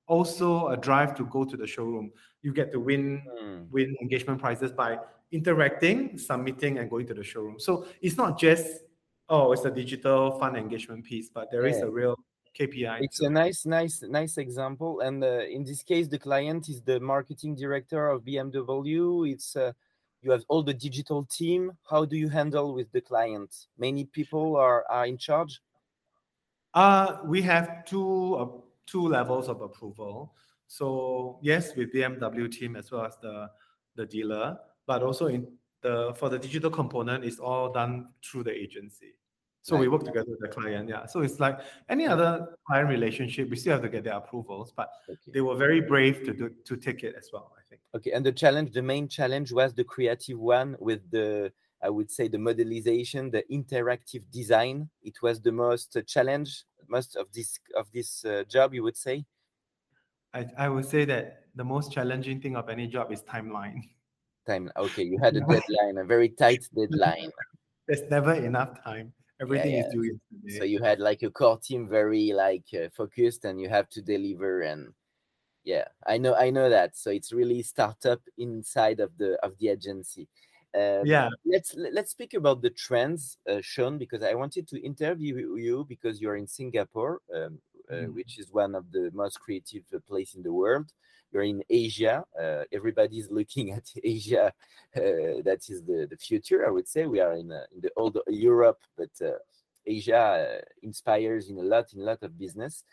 also 0.07 0.69
a 0.69 0.77
drive 0.77 1.15
to 1.17 1.25
go 1.25 1.43
to 1.45 1.55
the 1.55 1.67
showroom. 1.67 2.11
You 2.41 2.53
get 2.53 2.71
to 2.71 2.79
win 2.79 3.23
mm. 3.41 3.69
win 3.69 3.95
engagement 4.01 4.39
prizes 4.39 4.71
by 4.71 4.97
interacting, 5.31 6.17
submitting, 6.17 6.79
and 6.79 6.89
going 6.89 7.07
to 7.07 7.13
the 7.13 7.23
showroom. 7.23 7.59
So 7.59 7.85
it's 8.01 8.17
not 8.17 8.39
just 8.39 8.67
oh, 9.31 9.53
it's 9.53 9.65
a 9.65 9.71
digital 9.71 10.37
fun 10.37 10.55
engagement 10.55 11.05
piece, 11.05 11.29
but 11.29 11.49
there 11.51 11.65
yeah. 11.65 11.75
is 11.75 11.81
a 11.81 11.89
real 11.89 12.17
KPI. 12.59 12.99
It's 13.01 13.21
a 13.21 13.29
nice, 13.29 13.65
nice, 13.65 14.03
nice 14.03 14.37
example. 14.37 14.99
And 14.99 15.23
uh, 15.23 15.45
in 15.49 15.63
this 15.63 15.81
case, 15.83 16.07
the 16.09 16.19
client 16.19 16.67
is 16.69 16.81
the 16.81 16.99
marketing 16.99 17.55
director 17.55 18.09
of 18.09 18.23
BMW. 18.23 19.31
It's 19.31 19.55
uh, 19.55 19.71
you 20.21 20.31
have 20.31 20.43
all 20.49 20.61
the 20.61 20.73
digital 20.73 21.25
team. 21.25 21.71
How 21.89 22.05
do 22.05 22.17
you 22.17 22.29
handle 22.29 22.73
with 22.73 22.91
the 22.91 23.01
client? 23.01 23.67
Many 23.77 24.05
people 24.05 24.57
are 24.57 24.85
are 24.89 25.05
in 25.05 25.17
charge. 25.17 25.61
Uh, 26.73 27.17
we 27.25 27.41
have 27.41 27.85
two 27.85 28.35
uh, 28.35 28.47
two 28.85 29.07
levels 29.07 29.47
of 29.47 29.61
approval. 29.61 30.35
So 30.67 31.39
yes, 31.41 31.75
with 31.75 31.93
BMW 31.93 32.51
team 32.51 32.75
as 32.75 32.91
well 32.91 33.05
as 33.05 33.15
the 33.21 33.49
the 33.95 34.05
dealer 34.05 34.57
but 34.91 35.03
also 35.03 35.27
in 35.27 35.47
the 35.85 36.13
for 36.19 36.27
the 36.33 36.37
digital 36.37 36.69
component, 36.69 37.23
it's 37.23 37.39
all 37.39 37.71
done 37.71 37.93
through 38.25 38.43
the 38.49 38.55
agency. 38.65 39.11
So 39.67 39.77
we 39.77 39.87
work 39.87 40.03
together 40.03 40.31
with 40.33 40.41
the 40.45 40.51
client. 40.57 40.89
Yeah. 40.89 41.05
So 41.05 41.17
it's 41.21 41.39
like 41.39 41.57
any 41.87 42.05
other 42.13 42.31
client 42.67 42.89
relationship, 42.89 43.43
we 43.51 43.55
still 43.55 43.73
have 43.75 43.83
to 43.83 43.91
get 43.95 44.03
their 44.03 44.17
approvals, 44.21 44.73
but 44.79 44.89
Okay. 45.07 45.31
they 45.35 45.41
were 45.47 45.57
very 45.65 45.81
brave 45.93 46.15
to 46.27 46.31
do 46.39 46.45
to 46.69 46.73
take 46.87 46.99
it 47.07 47.13
as 47.21 47.27
well. 47.33 47.47
I 47.59 47.63
think. 47.69 47.79
Okay, 47.97 48.11
and 48.15 48.23
the 48.29 48.35
challenge, 48.43 48.69
the 48.79 48.85
main 48.93 49.07
challenge 49.17 49.49
was 49.59 49.69
the 49.79 49.85
creative 49.93 50.39
one 50.57 50.69
with 50.87 51.01
the, 51.15 51.53
I 51.87 51.89
would 51.95 52.09
say, 52.17 52.25
the 52.35 52.41
modelization, 52.49 53.21
the 53.37 53.43
interactive 53.59 54.23
design. 54.39 54.89
It 55.09 55.17
was 55.25 55.35
the 55.47 55.53
most 55.65 55.89
challenge, 56.15 56.49
most 56.95 57.11
of 57.21 57.25
this 57.35 57.49
of 57.81 57.85
this 57.97 58.09
uh, 58.25 58.43
job. 58.55 58.67
You 58.77 58.83
would 58.87 58.99
say. 59.07 59.15
I, 60.39 60.41
I 60.65 60.67
would 60.73 60.87
say 60.93 61.03
that 61.13 61.25
the 61.61 61.67
most 61.73 61.87
challenging 61.95 62.37
thing 62.43 62.55
of 62.61 62.65
any 62.75 62.87
job 62.95 63.05
is 63.15 63.21
timeline. 63.35 63.79
Time. 64.51 64.71
Okay, 64.75 65.03
you 65.03 65.17
had 65.17 65.35
a 65.35 65.41
deadline, 65.53 65.97
a 65.97 66.05
very 66.05 66.29
tight 66.29 66.63
deadline. 66.75 67.31
There's 67.87 68.03
never 68.09 68.33
enough 68.33 68.83
time. 68.83 69.13
Everything 69.41 69.73
yeah. 69.73 69.87
is 69.87 69.93
due 69.93 70.03
yesterday. 70.03 70.59
so 70.59 70.63
you 70.65 70.83
had 70.83 70.99
like 70.99 71.23
a 71.23 71.29
core 71.29 71.57
team 71.57 71.87
very 71.87 72.33
like 72.33 72.65
uh, 72.73 72.89
focused, 72.95 73.45
and 73.45 73.59
you 73.59 73.69
have 73.69 73.89
to 73.89 74.01
deliver. 74.01 74.61
And 74.61 74.93
yeah, 75.63 75.85
I 76.05 76.17
know, 76.17 76.35
I 76.35 76.49
know 76.49 76.69
that. 76.69 76.97
So 76.97 77.11
it's 77.11 77.31
really 77.33 77.63
startup 77.63 78.21
inside 78.37 78.99
of 78.99 79.17
the 79.17 79.37
of 79.43 79.57
the 79.57 79.69
agency. 79.69 80.27
Um, 80.73 81.05
yeah. 81.05 81.29
let's 81.45 81.75
let's 81.75 82.11
speak 82.11 82.33
about 82.33 82.61
the 82.61 82.69
trends, 82.69 83.37
uh, 83.49 83.61
Shaun, 83.61 83.97
because 83.97 84.23
I 84.23 84.33
wanted 84.35 84.67
to 84.69 84.81
interview 84.81 85.55
you 85.55 85.85
because 85.87 86.21
you're 86.21 86.37
in 86.37 86.47
Singapore, 86.47 87.19
um, 87.33 87.59
uh, 87.89 87.93
Mhm. 87.93 88.13
which 88.13 88.39
is 88.39 88.51
one 88.51 88.75
of 88.75 88.91
the 88.91 89.11
most 89.13 89.39
creative 89.39 89.83
uh, 89.93 89.99
place 90.07 90.35
in 90.35 90.43
the 90.43 90.53
world. 90.53 90.93
You're 91.31 91.43
in 91.43 91.63
Asia. 91.69 92.25
Uh, 92.39 92.63
everybody's 92.71 93.29
looking 93.31 93.71
at 93.71 93.89
Asia. 94.03 94.53
Uh, 94.95 95.41
that 95.43 95.61
is 95.69 95.83
the, 95.83 96.07
the 96.09 96.17
future, 96.17 96.67
I 96.67 96.71
would 96.71 96.87
say. 96.87 97.05
We 97.05 97.19
are 97.19 97.33
in, 97.33 97.51
uh, 97.51 97.63
in 97.73 97.81
the 97.81 97.91
old 97.95 98.17
Europe, 98.27 98.79
but 98.97 99.09
uh, 99.21 99.31
Asia 99.85 100.17
uh, 100.17 100.65
inspires 100.83 101.49
in 101.49 101.57
a 101.57 101.63
lot, 101.63 101.93
in 101.93 102.01
a 102.01 102.03
lot 102.03 102.21
of 102.23 102.37
business. 102.37 102.83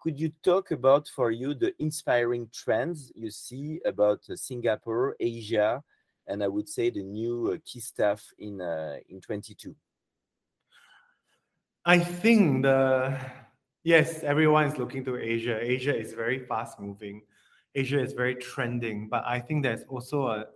Could 0.00 0.18
you 0.18 0.32
talk 0.42 0.70
about 0.70 1.08
for 1.08 1.30
you 1.30 1.52
the 1.52 1.74
inspiring 1.78 2.48
trends 2.54 3.12
you 3.14 3.30
see 3.30 3.80
about 3.84 4.20
uh, 4.30 4.36
Singapore, 4.36 5.16
Asia, 5.20 5.82
and 6.26 6.42
I 6.42 6.48
would 6.48 6.68
say 6.68 6.90
the 6.90 7.02
new 7.02 7.60
key 7.64 7.80
stuff 7.80 8.24
in 8.38 8.60
in 9.08 9.20
22. 9.20 9.74
I 11.84 11.98
think 11.98 12.62
the 12.62 13.18
yes, 13.82 14.22
everyone 14.22 14.66
is 14.66 14.78
looking 14.78 15.04
to 15.06 15.16
Asia. 15.16 15.58
Asia 15.60 15.96
is 15.96 16.12
very 16.12 16.38
fast 16.46 16.78
moving. 16.78 17.22
Asia 17.74 18.00
is 18.00 18.12
very 18.12 18.34
trending, 18.34 19.08
but 19.08 19.24
I 19.26 19.40
think 19.40 19.62
there's 19.62 19.82
also 19.88 20.26
a 20.26 20.46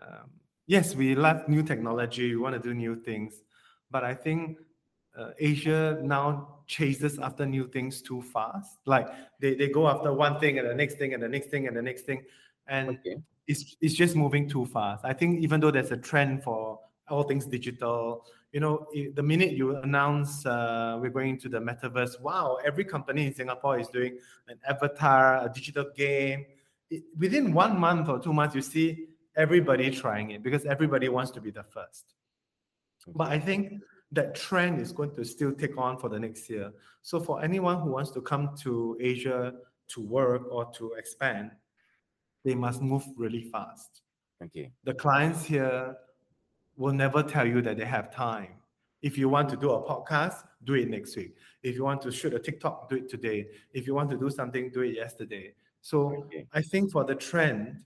um, 0.00 0.30
yes, 0.66 0.94
we 0.94 1.14
love 1.14 1.48
new 1.48 1.62
technology. 1.62 2.30
We 2.30 2.36
want 2.36 2.54
to 2.54 2.60
do 2.60 2.74
new 2.74 2.96
things, 2.96 3.42
but 3.90 4.04
I 4.04 4.14
think 4.14 4.58
uh, 5.18 5.30
Asia 5.38 5.98
now 6.02 6.60
chases 6.66 7.18
after 7.18 7.44
new 7.46 7.66
things 7.66 8.02
too 8.02 8.22
fast. 8.22 8.78
Like 8.86 9.08
they, 9.40 9.54
they 9.54 9.68
go 9.68 9.88
after 9.88 10.12
one 10.12 10.38
thing 10.38 10.58
and 10.58 10.68
the 10.68 10.74
next 10.74 10.98
thing 10.98 11.14
and 11.14 11.22
the 11.22 11.28
next 11.28 11.50
thing 11.50 11.66
and 11.66 11.76
the 11.76 11.82
next 11.82 12.02
thing, 12.02 12.22
and 12.66 12.90
Okay. 12.90 13.16
it's 13.46 13.76
it's 13.80 13.94
just 13.94 14.14
moving 14.14 14.48
too 14.48 14.66
fast. 14.66 15.04
I 15.04 15.12
think 15.12 15.40
even 15.40 15.60
though 15.60 15.70
there's 15.70 15.90
a 15.90 15.96
trend 15.96 16.42
for 16.44 16.78
all 17.08 17.22
things 17.24 17.46
digital, 17.46 18.26
you 18.52 18.60
know, 18.60 18.86
the 19.14 19.22
minute 19.22 19.52
you 19.52 19.76
announce 19.76 20.46
uh, 20.46 20.98
we're 21.00 21.10
going 21.10 21.38
to 21.38 21.48
the 21.48 21.58
metaverse, 21.58 22.20
wow, 22.20 22.58
every 22.64 22.84
company 22.84 23.26
in 23.26 23.34
Singapore 23.34 23.78
is 23.78 23.88
doing 23.88 24.18
an 24.48 24.58
avatar, 24.66 25.44
a 25.44 25.52
digital 25.52 25.86
game. 25.96 26.46
It- 26.90 27.04
within 27.18 27.52
one 27.52 27.78
month 27.78 28.08
or 28.08 28.18
two 28.18 28.32
months, 28.32 28.54
you 28.54 28.62
see 28.62 29.06
everybody 29.36 29.90
trying 29.90 30.30
it 30.30 30.42
because 30.42 30.64
everybody 30.64 31.08
wants 31.08 31.30
to 31.32 31.40
be 31.40 31.50
the 31.50 31.62
first. 31.62 32.14
But 33.14 33.28
I 33.28 33.38
think 33.38 33.82
that 34.12 34.34
trend 34.34 34.80
is 34.80 34.92
going 34.92 35.14
to 35.14 35.24
still 35.24 35.52
take 35.52 35.76
on 35.76 35.98
for 35.98 36.08
the 36.08 36.18
next 36.18 36.48
year. 36.48 36.72
So 37.02 37.20
for 37.20 37.42
anyone 37.42 37.80
who 37.80 37.90
wants 37.90 38.10
to 38.12 38.22
come 38.22 38.54
to 38.62 38.96
Asia 39.00 39.52
to 39.88 40.00
work 40.00 40.42
or 40.50 40.70
to 40.72 40.92
expand, 40.94 41.50
they 42.44 42.54
must 42.54 42.80
move 42.80 43.04
really 43.16 43.42
fast. 43.42 44.02
Okay. 44.42 44.72
The 44.84 44.94
clients 44.94 45.44
here 45.44 45.96
will 46.78 46.94
never 46.94 47.22
tell 47.22 47.46
you 47.46 47.60
that 47.62 47.76
they 47.76 47.84
have 47.84 48.14
time. 48.14 48.52
If 49.02 49.18
you 49.18 49.28
want 49.28 49.48
to 49.50 49.56
do 49.56 49.70
a 49.72 49.82
podcast, 49.82 50.44
do 50.64 50.74
it 50.74 50.88
next 50.88 51.16
week. 51.16 51.36
If 51.62 51.74
you 51.74 51.84
want 51.84 52.00
to 52.02 52.10
shoot 52.10 52.32
a 52.34 52.38
TikTok, 52.38 52.88
do 52.88 52.96
it 52.96 53.08
today. 53.08 53.48
If 53.72 53.86
you 53.86 53.94
want 53.94 54.10
to 54.10 54.16
do 54.16 54.30
something, 54.30 54.70
do 54.70 54.80
it 54.80 54.94
yesterday. 54.94 55.54
So 55.82 56.24
Okay. 56.26 56.46
I 56.52 56.62
think 56.62 56.90
for 56.90 57.04
the 57.04 57.14
trend, 57.14 57.84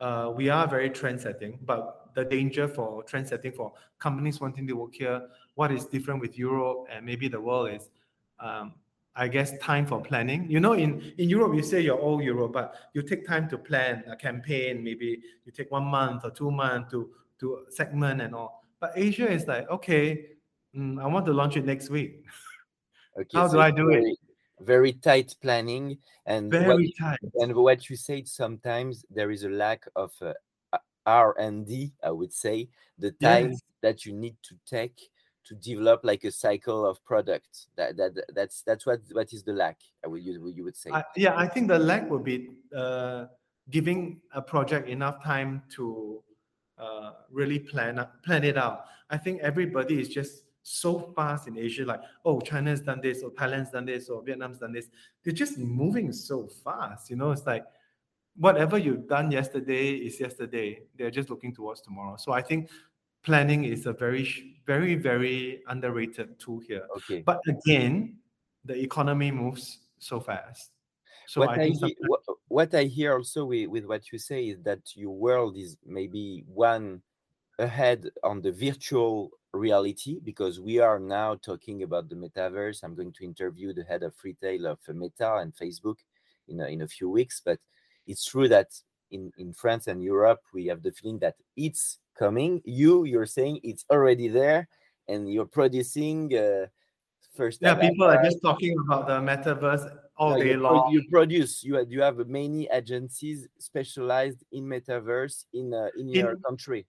uh, 0.00 0.32
we 0.34 0.48
are 0.50 0.68
very 0.68 0.90
trend 0.90 1.20
setting, 1.20 1.58
but 1.64 2.10
the 2.14 2.24
danger 2.24 2.68
for 2.68 3.02
trend 3.04 3.28
setting 3.28 3.52
for 3.52 3.72
companies 3.98 4.40
wanting 4.40 4.66
to 4.66 4.74
work 4.74 4.94
here, 4.94 5.22
what 5.54 5.72
is 5.72 5.86
different 5.86 6.20
with 6.20 6.38
Europe 6.38 6.86
and 6.90 7.04
maybe 7.04 7.28
the 7.28 7.40
world 7.40 7.70
is, 7.70 7.88
um, 8.40 8.74
I 9.14 9.28
guess, 9.28 9.56
time 9.58 9.86
for 9.86 10.00
planning. 10.02 10.50
You 10.50 10.60
know, 10.60 10.74
in, 10.74 11.12
in 11.16 11.28
Europe, 11.30 11.54
you 11.54 11.62
say 11.62 11.80
you're 11.80 11.98
all 11.98 12.20
Europe, 12.20 12.52
but 12.52 12.74
you 12.92 13.02
take 13.02 13.26
time 13.26 13.48
to 13.48 13.58
plan 13.58 14.04
a 14.10 14.16
campaign. 14.16 14.84
Maybe 14.84 15.22
you 15.44 15.52
take 15.52 15.70
one 15.70 15.84
month 15.84 16.24
or 16.24 16.30
two 16.30 16.50
months 16.50 16.90
to, 16.92 17.10
to 17.40 17.64
segment 17.70 18.20
and 18.20 18.34
all. 18.34 18.62
But 18.80 18.92
Asia 18.96 19.30
is 19.30 19.46
like, 19.46 19.68
okay, 19.70 20.26
mm, 20.76 21.00
I 21.02 21.06
want 21.06 21.26
to 21.26 21.32
launch 21.32 21.56
it 21.56 21.64
next 21.64 21.90
week. 21.90 22.24
Okay. 23.18 23.38
How 23.38 23.48
do 23.48 23.60
I 23.60 23.70
do 23.70 23.88
it? 23.88 23.94
very, 23.94 24.16
Very 24.60 24.92
tight 24.92 25.34
planning 25.40 25.96
and 26.26 26.52
what, 26.52 26.60
Very 26.60 26.92
tight. 26.98 27.18
and 27.40 27.54
what 27.54 27.88
you 27.88 27.96
said 27.96 28.28
sometimes 28.28 29.06
there 29.08 29.30
is 29.30 29.44
a 29.44 29.48
lack 29.48 29.86
of 29.96 30.12
uh, 30.20 30.34
R 31.06 31.34
and 31.38 31.66
D. 31.66 31.94
I 32.04 32.10
would 32.10 32.30
say 32.30 32.68
the 32.98 33.12
time 33.12 33.52
Yes. 33.52 33.62
that 33.80 34.04
you 34.04 34.12
need 34.12 34.36
to 34.42 34.54
take 34.68 35.00
to 35.46 35.54
develop 35.54 36.00
like 36.04 36.24
a 36.24 36.30
cycle 36.30 36.84
of 36.84 37.02
products. 37.06 37.68
That 37.76 37.96
that 37.96 38.12
that's 38.34 38.60
that's 38.62 38.84
what 38.84 39.00
what 39.12 39.32
is 39.32 39.42
the 39.42 39.54
lack. 39.54 39.78
I 40.04 40.08
would 40.08 40.22
you, 40.22 40.52
you 40.54 40.64
would 40.64 40.76
say. 40.76 40.90
I, 40.92 41.02
yeah, 41.16 41.34
I 41.38 41.46
think 41.48 41.68
the 41.68 41.78
lack 41.78 42.10
would 42.10 42.24
be 42.24 42.50
uh, 42.76 43.26
giving 43.70 44.20
a 44.34 44.42
project 44.42 44.90
enough 44.90 45.24
time 45.24 45.62
to 45.76 46.22
uh, 46.78 47.12
really 47.30 47.58
plan 47.58 48.04
plan 48.24 48.44
it 48.44 48.56
out. 48.56 48.84
I 49.10 49.16
think 49.16 49.40
everybody 49.40 50.00
is 50.00 50.08
just 50.08 50.42
so 50.62 51.12
fast 51.14 51.46
in 51.46 51.56
Asia, 51.56 51.84
like 51.84 52.00
oh, 52.24 52.40
China's 52.40 52.80
done 52.80 53.00
this, 53.00 53.22
or 53.22 53.30
Thailand's 53.30 53.70
done 53.70 53.86
this, 53.86 54.08
or 54.08 54.22
Vietnam's 54.22 54.58
done 54.58 54.72
this. 54.72 54.88
They're 55.22 55.32
just 55.32 55.58
moving 55.58 56.12
so 56.12 56.48
fast. 56.64 57.10
You 57.10 57.16
know, 57.16 57.30
it's 57.30 57.46
like 57.46 57.64
whatever 58.36 58.78
you've 58.78 59.08
done 59.08 59.30
yesterday 59.30 59.92
is 59.92 60.20
yesterday. 60.20 60.80
They're 60.96 61.10
just 61.10 61.30
looking 61.30 61.54
towards 61.54 61.80
tomorrow. 61.80 62.16
So 62.16 62.32
I 62.32 62.42
think 62.42 62.68
planning 63.22 63.64
is 63.64 63.86
a 63.86 63.92
very, 63.92 64.56
very, 64.66 64.94
very 64.94 65.62
underrated 65.68 66.38
tool 66.38 66.60
here. 66.60 66.86
okay. 66.96 67.22
But 67.22 67.40
again, 67.48 68.16
the 68.64 68.78
economy 68.78 69.30
moves 69.30 69.78
so 69.98 70.20
fast. 70.20 70.70
So 71.26 71.40
what 71.40 71.50
I 71.50 71.52
I, 71.52 71.56
think 71.58 71.78
hear, 71.78 71.80
sometimes- 71.80 72.08
what, 72.08 72.20
what 72.48 72.74
I 72.74 72.84
hear 72.84 73.14
also 73.14 73.44
with, 73.44 73.68
with 73.68 73.84
what 73.84 74.12
you 74.12 74.18
say 74.18 74.48
is 74.48 74.62
that 74.62 74.80
your 74.94 75.14
world 75.14 75.56
is 75.56 75.76
maybe 75.84 76.44
one 76.46 77.02
ahead 77.58 78.08
on 78.22 78.42
the 78.42 78.52
virtual 78.52 79.30
reality 79.52 80.20
because 80.22 80.60
we 80.60 80.78
are 80.78 80.98
now 80.98 81.34
talking 81.36 81.82
about 81.82 82.08
the 82.08 82.14
metaverse. 82.14 82.82
I'm 82.82 82.94
going 82.94 83.12
to 83.12 83.24
interview 83.24 83.72
the 83.72 83.84
head 83.84 84.02
of 84.02 84.14
retail 84.22 84.66
of 84.66 84.78
Meta 84.88 85.36
and 85.36 85.54
Facebook 85.54 85.96
in 86.48 86.60
a, 86.60 86.66
in 86.66 86.82
a 86.82 86.88
few 86.88 87.10
weeks, 87.10 87.40
but 87.44 87.58
it's 88.06 88.24
true 88.24 88.48
that 88.48 88.68
in, 89.10 89.32
in 89.38 89.52
France 89.52 89.86
and 89.86 90.02
Europe 90.02 90.40
we 90.52 90.66
have 90.66 90.82
the 90.82 90.92
feeling 90.92 91.18
that 91.20 91.34
it's 91.56 91.98
coming. 92.18 92.60
You 92.64 93.04
you're 93.04 93.26
saying 93.26 93.60
it's 93.62 93.84
already 93.90 94.28
there, 94.28 94.68
and 95.08 95.32
you're 95.32 95.46
producing 95.46 96.36
uh, 96.36 96.66
first. 97.34 97.60
yeah, 97.62 97.74
people 97.74 98.06
are 98.06 98.22
just 98.22 98.42
talking 98.42 98.76
about 98.84 99.06
the 99.06 99.20
metaverse 99.20 99.90
all 100.16 100.30
no, 100.30 100.42
day 100.42 100.50
you, 100.52 100.56
long. 100.60 100.92
you 100.92 101.02
produce. 101.10 101.62
You 101.64 101.74
have- 101.76 101.90
you 101.90 102.00
have 102.02 102.16
many 102.28 102.68
agencies 102.72 103.46
specialized 103.58 104.42
in 104.52 104.64
metaverse 104.64 105.44
in 105.52 105.72
uh, 105.74 105.88
in 105.96 106.08
your 106.08 106.32
In- 106.32 106.42
country. 106.42 106.86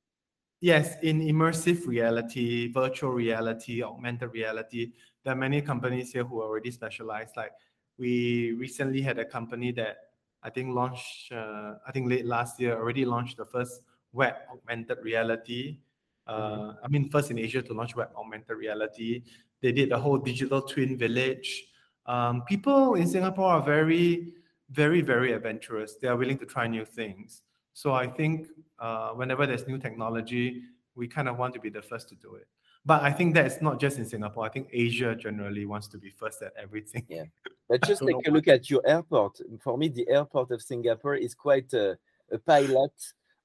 Yes, 0.60 0.96
in 1.04 1.22
immersive 1.22 1.86
reality, 1.86 2.72
virtual 2.74 3.12
reality, 3.12 3.84
augmented 3.84 4.32
reality, 4.34 4.92
there 5.24 5.34
are 5.34 5.38
many 5.38 5.62
companies 5.62 6.12
here 6.12 6.24
who 6.24 6.42
already 6.42 6.72
specialized. 6.72 7.38
Like 7.38 7.52
we 8.00 8.54
recently 8.54 9.02
had 9.02 9.20
a 9.20 9.26
company 9.26 9.72
that 9.74 9.98
I 10.42 10.50
think 10.50 10.74
launched, 10.74 11.32
uh, 11.32 11.76
I 11.86 11.92
think 11.92 12.10
late 12.10 12.26
last 12.26 12.60
year, 12.60 12.74
already 12.76 13.06
launched 13.06 13.38
the 13.38 13.46
first 13.46 13.82
web 14.14 14.34
augmented 14.52 14.98
reality. 15.04 15.78
Uh, 16.26 16.74
I 16.84 16.88
mean, 16.90 17.10
first 17.10 17.30
in 17.30 17.38
Asia 17.38 17.62
to 17.62 17.74
launch 17.74 17.96
web 17.96 18.10
augmented 18.18 18.58
reality. 18.58 19.22
They 19.62 19.72
did 19.72 19.92
the 19.92 20.00
whole 20.00 20.18
digital 20.18 20.62
twin 20.62 20.98
village. 20.98 21.68
Um, 22.08 22.44
people 22.48 22.96
in 22.96 23.08
Singapore 23.08 23.52
are 23.54 23.62
very, 23.62 24.34
very, 24.72 25.02
very 25.02 25.34
adventurous. 25.34 25.96
They 25.96 26.08
are 26.08 26.16
willing 26.16 26.38
to 26.40 26.46
try 26.46 26.68
new 26.68 26.86
things. 26.86 27.42
So 27.74 27.94
I 27.94 28.08
think 28.08 28.48
uh, 28.80 29.10
whenever 29.10 29.46
there's 29.46 29.68
new 29.68 29.78
technology, 29.78 30.64
we 30.96 31.08
kind 31.08 31.28
of 31.28 31.38
want 31.38 31.54
to 31.56 31.60
be 31.60 31.70
the 31.70 31.82
first 31.82 32.10
to 32.10 32.16
do 32.16 32.36
it. 32.36 32.48
But 32.86 33.04
I 33.04 33.12
think 33.12 33.34
that's 33.34 33.62
not 33.62 33.80
just 33.80 33.98
in 33.98 34.06
Singapore. 34.06 34.46
I 34.46 34.50
think 34.50 34.70
Asia 34.72 35.14
generally 35.14 35.66
wants 35.66 35.88
to 35.90 35.98
be 35.98 36.10
first 36.10 36.42
at 36.42 36.54
everything. 36.62 37.06
Yeah. 37.08 37.24
But 37.70 37.84
just 37.84 38.02
take 38.02 38.26
a 38.26 38.32
look 38.32 38.48
at 38.48 38.70
your 38.70 38.82
airport. 38.88 39.42
For 39.60 39.78
me, 39.78 39.90
the 39.90 40.08
airport 40.08 40.52
of 40.52 40.62
Singapore 40.62 41.16
is 41.16 41.36
quite 41.36 41.74
a, 41.74 41.98
a 42.32 42.38
pilot 42.38 42.94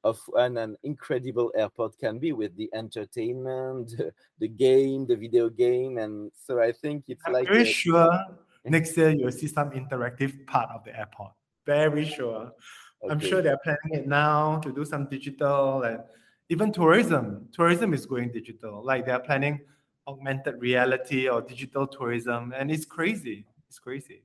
of 0.04 0.20
an, 0.36 0.58
an 0.58 0.76
incredible 0.84 1.50
airport 1.56 1.98
can 1.98 2.20
be 2.20 2.32
with 2.32 2.56
the 2.56 2.70
entertainment, 2.72 3.96
the, 3.96 4.12
the 4.38 4.46
game, 4.46 5.06
the 5.06 5.16
video 5.16 5.48
game, 5.48 5.98
and 5.98 6.30
so 6.46 6.60
I 6.60 6.70
think 6.70 7.06
it's 7.08 7.22
I'm 7.26 7.32
like 7.32 7.48
very 7.48 7.62
a- 7.62 7.64
sure 7.64 8.12
next 8.64 8.96
year 8.96 9.10
you'll 9.10 9.32
see 9.32 9.48
some 9.48 9.70
interactive 9.70 10.46
part 10.46 10.70
of 10.70 10.84
the 10.84 10.98
airport. 10.98 11.32
Very 11.66 12.04
sure. 12.04 12.52
I'm 13.10 13.18
sure 13.18 13.42
they're 13.42 13.58
planning 13.58 13.92
it 13.92 14.06
now 14.06 14.58
to 14.60 14.72
do 14.72 14.84
some 14.84 15.06
digital 15.06 15.82
and 15.82 16.00
even 16.48 16.72
tourism. 16.72 17.48
Tourism 17.52 17.94
is 17.94 18.06
going 18.06 18.30
digital. 18.30 18.84
Like 18.84 19.06
they're 19.06 19.18
planning 19.18 19.60
augmented 20.06 20.60
reality 20.60 21.28
or 21.28 21.40
digital 21.42 21.86
tourism, 21.86 22.52
and 22.56 22.70
it's 22.70 22.84
crazy. 22.84 23.46
It's 23.68 23.78
crazy. 23.78 24.22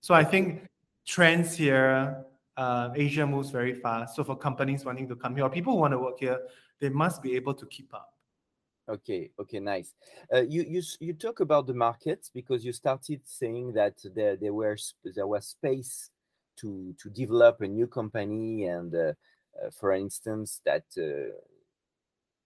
So 0.00 0.14
I 0.14 0.24
think 0.24 0.66
trends 1.06 1.56
here, 1.56 2.24
uh, 2.56 2.90
Asia 2.94 3.26
moves 3.26 3.50
very 3.50 3.74
fast. 3.74 4.16
So 4.16 4.24
for 4.24 4.36
companies 4.36 4.84
wanting 4.84 5.08
to 5.08 5.16
come 5.16 5.34
here 5.34 5.44
or 5.44 5.50
people 5.50 5.74
who 5.74 5.80
want 5.80 5.92
to 5.92 5.98
work 5.98 6.20
here, 6.20 6.38
they 6.80 6.88
must 6.88 7.22
be 7.22 7.34
able 7.34 7.54
to 7.54 7.66
keep 7.66 7.92
up. 7.94 8.14
Okay, 8.88 9.30
okay, 9.38 9.60
nice. 9.60 9.92
Uh, 10.32 10.40
you 10.40 10.62
you 10.62 10.82
you 10.98 11.12
talk 11.12 11.40
about 11.40 11.66
the 11.66 11.74
markets 11.74 12.30
because 12.32 12.64
you 12.64 12.72
started 12.72 13.20
saying 13.24 13.72
that 13.74 13.94
there 14.14 14.34
there 14.36 14.54
were 14.54 14.78
there 15.14 15.26
was 15.26 15.46
space 15.46 16.10
to 16.56 16.94
to 16.98 17.10
develop 17.10 17.60
a 17.60 17.68
new 17.68 17.86
company 17.86 18.64
and 18.64 18.94
uh, 18.94 19.12
uh, 19.62 19.70
for 19.78 19.92
instance 19.92 20.62
that 20.64 20.84
uh, 20.96 21.36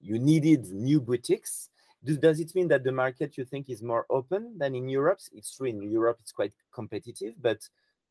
you 0.00 0.18
needed 0.18 0.66
new 0.72 1.00
boutiques. 1.00 1.70
Does, 2.04 2.18
does 2.18 2.40
it 2.40 2.52
mean 2.56 2.66
that 2.68 2.82
the 2.82 2.90
market 2.90 3.38
you 3.38 3.44
think 3.44 3.70
is 3.70 3.80
more 3.80 4.04
open 4.11 4.58
than 4.58 4.75
in 4.75 4.88
Europe? 4.88 5.20
It's 5.32 5.56
true 5.56 5.68
in 5.68 5.80
Europe 5.80 6.18
it's 6.20 6.32
quite 6.32 6.54
competitive, 6.75 7.34
but 7.40 7.61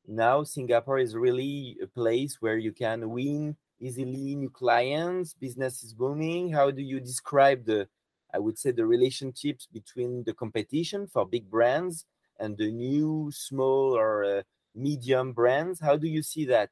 now 0.08 0.44
Singapore 0.44 1.00
is 1.00 1.18
really 1.18 1.78
a 1.84 1.88
place 1.88 2.38
where 2.40 2.58
you 2.58 2.72
can 2.72 3.10
win 3.10 3.58
easily 3.82 4.36
new 4.36 4.50
clients, 4.50 5.34
business 5.34 5.84
is 5.84 5.94
booming. 5.94 6.54
How 6.54 6.72
do 6.72 6.82
you 6.82 7.02
describe 7.02 7.66
the 7.66 7.90
I 8.34 8.40
would 8.40 8.58
say 8.58 8.72
the 8.72 8.86
relationships 8.86 9.68
between 9.72 10.24
the 10.24 10.34
competition 10.34 11.08
for 11.08 11.26
big 11.26 11.50
brands 11.50 12.06
and 12.40 12.58
the 12.58 12.72
new 12.72 13.32
small 13.34 13.96
or 13.96 14.24
uh, 14.24 14.42
medium 14.76 15.34
brands. 15.34 15.80
How 15.80 15.98
do 15.98 16.08
you 16.08 16.24
see 16.24 16.46
that 16.46 16.72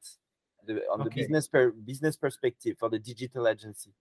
the, 0.66 0.82
on 0.92 1.04
the 1.04 1.10
business 1.10 1.48
per, 1.48 1.70
business 1.70 2.16
perspective 2.16 2.76
for 2.78 2.88
the 2.88 2.98
digital 2.98 3.46
agency? 3.46 3.92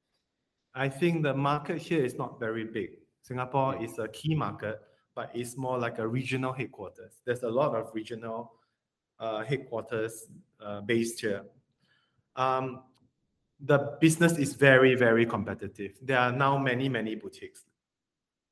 I 0.76 0.90
think 0.90 1.24
the 1.24 1.34
market 1.34 1.80
here 1.80 2.04
is 2.04 2.16
not 2.16 2.40
very 2.40 2.64
big. 2.64 2.92
Singapore 3.22 3.82
is 3.82 3.98
a 4.00 4.08
key 4.08 4.36
market, 4.36 4.80
but 5.16 5.32
it's 5.34 5.58
more 5.58 5.78
like 5.78 6.00
a 6.00 6.08
regional 6.08 6.54
headquarters. 6.54 7.22
There's 7.26 7.44
a 7.44 7.50
lot 7.50 7.76
of 7.76 7.90
regional 7.94 8.54
uh, 9.20 9.44
headquarters 9.44 10.28
uh, 10.64 10.82
based 10.82 11.20
here. 11.20 11.44
Um, 12.36 12.84
the 13.60 13.98
business 14.00 14.38
is 14.38 14.54
very, 14.54 14.96
very 14.96 15.26
competitive. 15.26 15.92
There 16.02 16.18
are 16.18 16.32
now 16.32 16.58
many, 16.58 16.88
many 16.88 17.16
boutiques. 17.16 17.66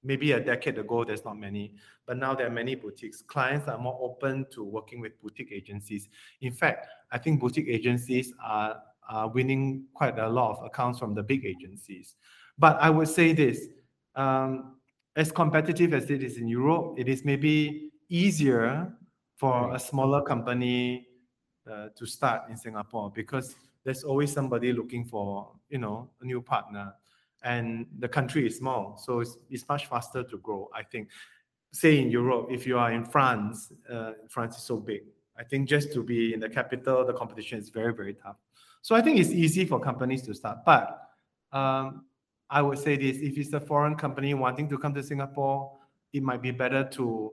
Maybe 0.03 0.33
a 0.33 0.39
decade 0.39 0.77
ago, 0.77 1.03
there's 1.03 1.25
not 1.25 1.37
many, 1.37 1.75
but 2.05 2.17
now 2.17 2.35
there 2.35 2.47
are 2.47 2.51
many 2.51 2.75
boutiques. 2.75 3.21
Clients 3.21 3.67
are 3.67 3.77
more 3.77 3.97
open 4.01 4.45
to 4.51 4.63
working 4.63 4.99
with 4.99 5.19
boutique 5.21 5.51
agencies. 5.51 6.09
In 6.41 6.51
fact, 6.51 6.87
I 7.11 7.17
think 7.17 7.39
boutique 7.39 7.67
agencies 7.67 8.33
are, 8.43 8.77
are 9.09 9.29
winning 9.29 9.85
quite 9.93 10.19
a 10.19 10.27
lot 10.27 10.57
of 10.57 10.65
accounts 10.65 10.99
from 10.99 11.13
the 11.13 11.23
big 11.23 11.45
agencies. 11.45 12.15
But 12.57 12.77
I 12.81 12.89
would 12.89 13.07
say 13.07 13.33
this 13.33 13.67
um, 14.15 14.77
as 15.15 15.31
competitive 15.31 15.93
as 15.93 16.09
it 16.09 16.21
is 16.21 16.37
in 16.37 16.47
Europe, 16.47 16.95
it 16.97 17.07
is 17.07 17.23
maybe 17.25 17.91
easier 18.09 18.93
for 19.35 19.73
a 19.73 19.79
smaller 19.79 20.21
company 20.21 21.07
uh, 21.69 21.87
to 21.95 22.05
start 22.05 22.49
in 22.49 22.57
Singapore 22.57 23.11
because 23.13 23.55
there's 23.87 24.03
always 24.03 24.33
somebody 24.33 24.73
looking 24.73 25.05
for 25.05 25.49
you 25.69 25.77
know 25.77 26.09
a 26.21 26.25
new 26.25 26.41
partner. 26.41 26.93
And 27.43 27.85
the 27.99 28.09
country 28.09 28.45
is 28.45 28.57
small 28.57 28.97
so 28.97 29.21
it's, 29.21 29.37
it's 29.49 29.65
much 29.69 29.85
faster 29.85 30.23
to 30.23 30.37
grow 30.39 30.69
i 30.75 30.83
think. 30.83 31.09
Say 31.71 31.99
in 31.99 32.09
europe 32.09 32.47
if 32.49 32.65
you 32.67 32.77
are 32.79 32.91
in 32.91 33.05
france 33.05 33.71
uh, 33.89 34.13
france 34.27 34.57
is 34.57 34.63
so 34.63 34.77
big 34.77 35.03
i 35.37 35.43
think 35.43 35.69
just 35.69 35.93
to 35.93 36.01
be 36.01 36.33
in 36.33 36.39
the 36.39 36.49
capital 36.49 37.05
the 37.05 37.13
competition 37.13 37.59
is 37.59 37.69
very 37.69 37.93
very 37.93 38.13
tough. 38.13 38.37
So 38.81 38.95
i 38.95 39.01
think 39.01 39.19
it's 39.19 39.29
easy 39.29 39.63
for 39.65 39.79
companies 39.79 40.21
to 40.23 40.33
start 40.33 40.57
but 40.65 40.85
um, 41.53 42.05
i 42.49 42.61
would 42.61 42.79
say 42.79 42.97
this 42.97 43.17
if 43.17 43.37
it's 43.37 43.53
a 43.53 43.59
foreign 43.59 43.95
company 43.95 44.33
wanting 44.33 44.67
to 44.69 44.77
come 44.77 44.93
to 44.95 45.03
singapore 45.03 45.71
it 46.13 46.23
might 46.23 46.41
be 46.41 46.51
better 46.51 46.83
to 46.97 47.31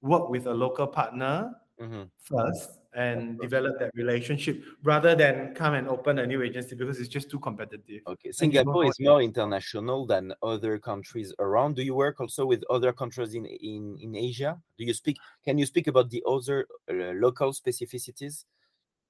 work 0.00 0.30
with 0.30 0.46
a 0.46 0.54
local 0.54 0.86
partner 0.86 1.52
Mhm. 1.80 2.10
first 2.18 2.70
and 2.94 3.38
develop 3.40 3.78
that 3.78 3.90
relationship 3.94 4.62
rather 4.82 5.14
than 5.14 5.54
come 5.54 5.74
and 5.74 5.86
open 5.88 6.18
a 6.18 6.26
new 6.26 6.42
agency 6.42 6.74
because 6.74 6.98
it's 6.98 7.08
just 7.10 7.30
too 7.30 7.38
competitive. 7.38 8.00
Okay, 8.06 8.32
Singapore 8.32 8.86
is 8.86 8.98
more 9.00 9.20
international 9.20 10.06
than 10.06 10.32
other 10.42 10.78
countries 10.78 11.34
around. 11.38 11.76
Do 11.76 11.82
you 11.82 11.94
work 11.94 12.20
also 12.20 12.46
with 12.46 12.64
other 12.70 12.92
countries 12.92 13.34
in 13.34 13.44
in, 13.46 13.98
in 14.00 14.14
Asia? 14.14 14.60
Do 14.78 14.84
you 14.84 14.94
speak? 14.94 15.18
Can 15.44 15.58
you 15.58 15.66
speak 15.66 15.86
about 15.86 16.10
the 16.10 16.22
other 16.26 16.66
uh, 16.88 17.12
local 17.14 17.52
specificities? 17.52 18.44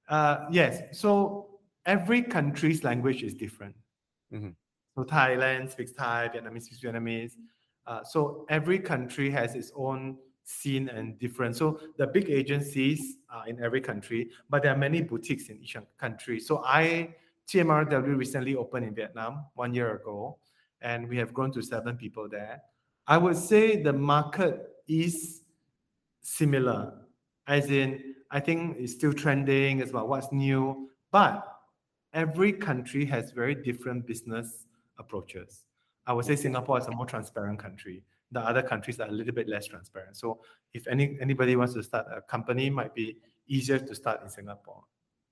Uh, 0.09 0.47
yes. 0.51 0.99
So 0.99 1.61
every 1.85 2.23
country's 2.23 2.85
language 2.85 3.23
is 3.23 3.35
different. 3.35 3.77
Mhm. 4.33 4.57
So 4.97 5.05
Thailand 5.05 5.71
speaks 5.71 5.93
Thai, 5.93 6.31
Vietnamese 6.35 6.63
speaks 6.63 6.81
Vietnamese. 6.81 7.35
Uh, 7.87 8.03
so 8.03 8.47
every 8.49 8.79
country 8.79 9.31
has 9.31 9.55
its 9.55 9.71
own 9.77 10.19
scene 10.47 10.89
and 10.89 11.19
different. 11.19 11.57
So 11.57 11.81
the 11.99 12.07
big 12.07 12.31
agencies 12.31 13.17
are 13.29 13.47
in 13.49 13.63
every 13.63 13.81
country, 13.81 14.31
but 14.49 14.63
there 14.63 14.73
are 14.73 14.79
many 14.79 15.03
boutiques 15.03 15.49
in 15.49 15.59
each 15.61 15.77
country. 15.99 16.41
So 16.41 16.63
I 16.65 17.15
TMRW 17.49 18.17
recently 18.17 18.55
opened 18.55 18.87
in 18.87 18.95
Vietnam 18.95 19.47
one 19.55 19.75
year 19.75 19.97
ago, 19.97 20.39
and 20.81 21.09
we 21.09 21.17
have 21.19 21.35
grown 21.35 21.53
to 21.53 21.63
seven 21.63 21.97
people 21.97 22.29
there. 22.29 22.63
I 23.09 23.19
would 23.19 23.37
say 23.37 23.83
the 23.83 23.93
market 23.93 24.69
is 24.89 25.43
similar, 26.23 26.93
as 27.47 27.71
in 27.71 28.15
I 28.31 28.41
think 28.41 28.77
it's 28.79 28.93
still 28.93 29.13
trending. 29.13 29.81
It's 29.81 29.91
about 29.91 30.09
what's 30.09 30.33
new, 30.33 30.91
but 31.11 31.45
every 32.13 32.53
country 32.53 33.05
has 33.07 33.33
very 33.33 33.55
different 33.55 34.07
business 34.07 34.67
approaches. 34.99 35.67
I 36.07 36.13
would 36.13 36.25
say 36.25 36.37
Singapore 36.37 36.79
is 36.79 36.87
a 36.87 36.93
more 36.93 37.07
transparent 37.07 37.59
country. 37.59 38.05
The 38.33 38.41
other 38.41 38.63
countries 38.63 39.01
are 39.01 39.09
a 39.09 39.13
little 39.13 39.35
bit 39.35 39.49
less 39.49 39.67
transparent. 39.67 40.17
So 40.17 40.41
if 40.75 40.87
any 40.89 41.17
anybody 41.21 41.57
wants 41.57 41.75
to 41.75 41.83
start 41.83 42.07
a 42.15 42.21
company, 42.21 42.71
might 42.71 42.95
be 42.95 43.19
easier 43.47 43.79
to 43.79 43.95
start 43.95 44.23
in 44.23 44.29
Singapore. 44.29 44.83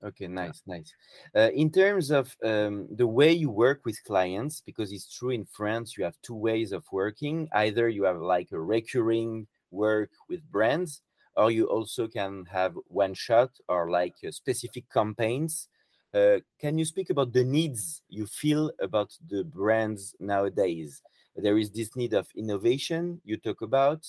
Okay, 0.02 0.26
nice, 0.26 0.62
nice. 0.66 0.92
Uh, 1.34 1.50
in 1.54 1.70
terms 1.70 2.10
of 2.10 2.36
um, 2.44 2.86
the 2.90 3.06
way 3.06 3.32
you 3.32 3.50
work 3.50 3.86
with 3.86 4.02
clients, 4.04 4.60
because 4.60 4.92
it's 4.92 5.16
true 5.16 5.30
in 5.30 5.46
France, 5.46 5.96
you 5.96 6.04
have 6.04 6.16
two 6.22 6.34
ways 6.34 6.72
of 6.72 6.84
working. 6.92 7.48
Either 7.52 7.88
you 7.88 8.04
have 8.04 8.18
like 8.18 8.52
a 8.52 8.60
recurring 8.60 9.46
work 9.70 10.10
with 10.28 10.42
brands, 10.50 11.00
or 11.36 11.50
you 11.50 11.66
also 11.66 12.06
can 12.06 12.44
have 12.46 12.74
one 12.86 13.14
shot 13.14 13.50
or 13.68 13.90
like 13.90 14.14
uh, 14.26 14.30
specific 14.30 14.84
campaigns. 14.92 15.68
Uh, 16.12 16.38
can 16.60 16.78
you 16.78 16.84
speak 16.84 17.10
about 17.10 17.32
the 17.32 17.42
needs 17.42 18.02
you 18.08 18.26
feel 18.26 18.70
about 18.80 19.16
the 19.30 19.42
brands 19.42 20.14
nowadays? 20.20 21.02
There 21.36 21.58
is 21.58 21.70
this 21.70 21.96
need 21.96 22.14
of 22.14 22.28
innovation 22.36 23.20
you 23.24 23.36
talk 23.36 23.62
about. 23.62 24.04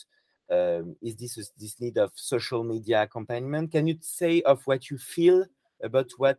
Um, 0.49 0.95
is 1.01 1.15
this 1.15 1.51
this 1.57 1.81
need 1.81 1.97
of 1.97 2.11
social 2.15 2.63
media 2.63 3.03
accompaniment? 3.03 3.71
Can 3.71 3.87
you 3.87 3.97
say 4.01 4.41
of 4.43 4.61
what 4.65 4.89
you 4.89 4.97
feel 4.97 5.45
about 5.83 6.09
what 6.17 6.37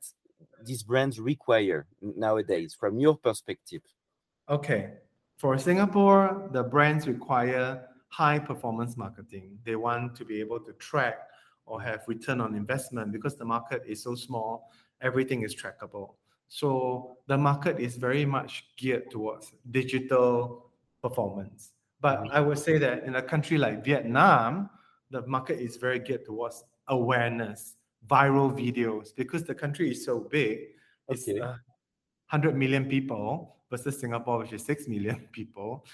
these 0.64 0.82
brands 0.82 1.18
require 1.18 1.86
nowadays 2.00 2.76
from 2.78 2.98
your 2.98 3.16
perspective? 3.16 3.82
Okay. 4.48 4.92
For 5.38 5.58
Singapore, 5.58 6.48
the 6.52 6.62
brands 6.62 7.06
require 7.08 7.88
high 8.08 8.38
performance 8.38 8.96
marketing. 8.96 9.58
They 9.64 9.76
want 9.76 10.14
to 10.16 10.24
be 10.24 10.40
able 10.40 10.60
to 10.60 10.72
track 10.74 11.18
or 11.66 11.82
have 11.82 12.04
return 12.06 12.40
on 12.40 12.54
investment 12.54 13.12
because 13.12 13.36
the 13.36 13.44
market 13.44 13.82
is 13.86 14.02
so 14.02 14.14
small, 14.14 14.70
everything 15.02 15.42
is 15.42 15.54
trackable. 15.54 16.14
So 16.48 17.18
the 17.26 17.36
market 17.36 17.80
is 17.80 17.96
very 17.96 18.24
much 18.24 18.66
geared 18.76 19.10
towards 19.10 19.52
digital 19.72 20.65
performance. 21.08 21.72
But 22.00 22.16
I 22.30 22.40
would 22.40 22.58
say 22.58 22.78
that 22.78 23.04
in 23.04 23.16
a 23.16 23.22
country 23.22 23.58
like 23.58 23.84
Vietnam, 23.84 24.68
the 25.10 25.26
market 25.26 25.58
is 25.60 25.76
very 25.76 25.98
geared 25.98 26.24
towards 26.24 26.64
awareness, 26.88 27.76
viral 28.06 28.50
videos, 28.52 29.14
because 29.16 29.44
the 29.44 29.54
country 29.54 29.90
is 29.90 30.04
so 30.04 30.20
big. 30.20 30.58
It's 31.08 31.28
Okay. 31.28 31.40
uh, 31.40 31.56
100 32.30 32.56
million 32.56 32.84
people 32.86 33.56
versus 33.70 33.98
Singapore, 33.98 34.38
which 34.38 34.52
is 34.52 34.64
6 34.64 34.88
million 34.88 35.28
people. 35.32 35.84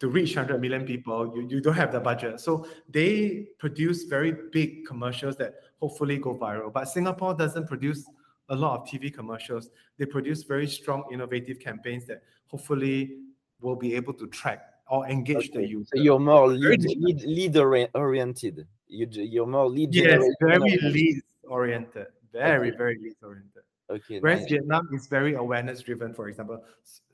To 0.00 0.08
reach 0.08 0.34
100 0.36 0.58
million 0.60 0.84
people, 0.86 1.32
you, 1.34 1.46
you 1.48 1.60
don't 1.60 1.74
have 1.74 1.92
the 1.92 2.00
budget. 2.00 2.40
So 2.40 2.66
they 2.88 3.48
produce 3.58 4.04
very 4.04 4.32
big 4.50 4.86
commercials 4.86 5.36
that 5.36 5.54
hopefully 5.78 6.16
go 6.18 6.34
viral. 6.34 6.72
But 6.72 6.86
Singapore 6.88 7.34
doesn't 7.34 7.66
produce 7.66 8.08
a 8.48 8.54
lot 8.54 8.80
of 8.80 8.86
TV 8.88 9.12
commercials. 9.12 9.68
They 9.98 10.06
produce 10.06 10.42
very 10.44 10.66
strong, 10.66 11.04
innovative 11.12 11.60
campaigns 11.60 12.06
that 12.06 12.22
hopefully 12.46 13.18
will 13.60 13.76
be 13.76 13.94
able 13.94 14.14
to 14.14 14.26
track 14.28 14.66
or 14.90 15.06
engage 15.06 15.50
the 15.52 15.58
Okay, 15.60 15.68
user. 15.68 15.88
So 15.96 16.02
you're 16.02 16.18
more 16.18 16.48
Very 16.48 16.76
lead, 16.76 16.80
different. 16.80 17.02
lead, 17.04 17.22
lead 17.22 17.56
ori- 17.56 17.88
oriented. 17.94 18.66
You, 18.88 19.06
you're 19.10 19.46
more 19.46 19.68
lead 19.68 19.94
yes, 19.94 20.04
generation 20.04 20.34
very 20.40 20.58
oriented. 20.60 21.22
oriented. 21.44 22.06
Very, 22.32 22.68
Okay. 22.68 22.76
very 22.76 22.98
leads 22.98 23.22
oriented. 23.22 23.62
Okay. 23.88 24.20
Whereas 24.20 24.40
nice. 24.42 24.50
Vietnam 24.50 24.88
is 24.92 25.06
very 25.08 25.34
awareness 25.34 25.80
driven, 25.82 26.14
for 26.14 26.28
example, 26.28 26.62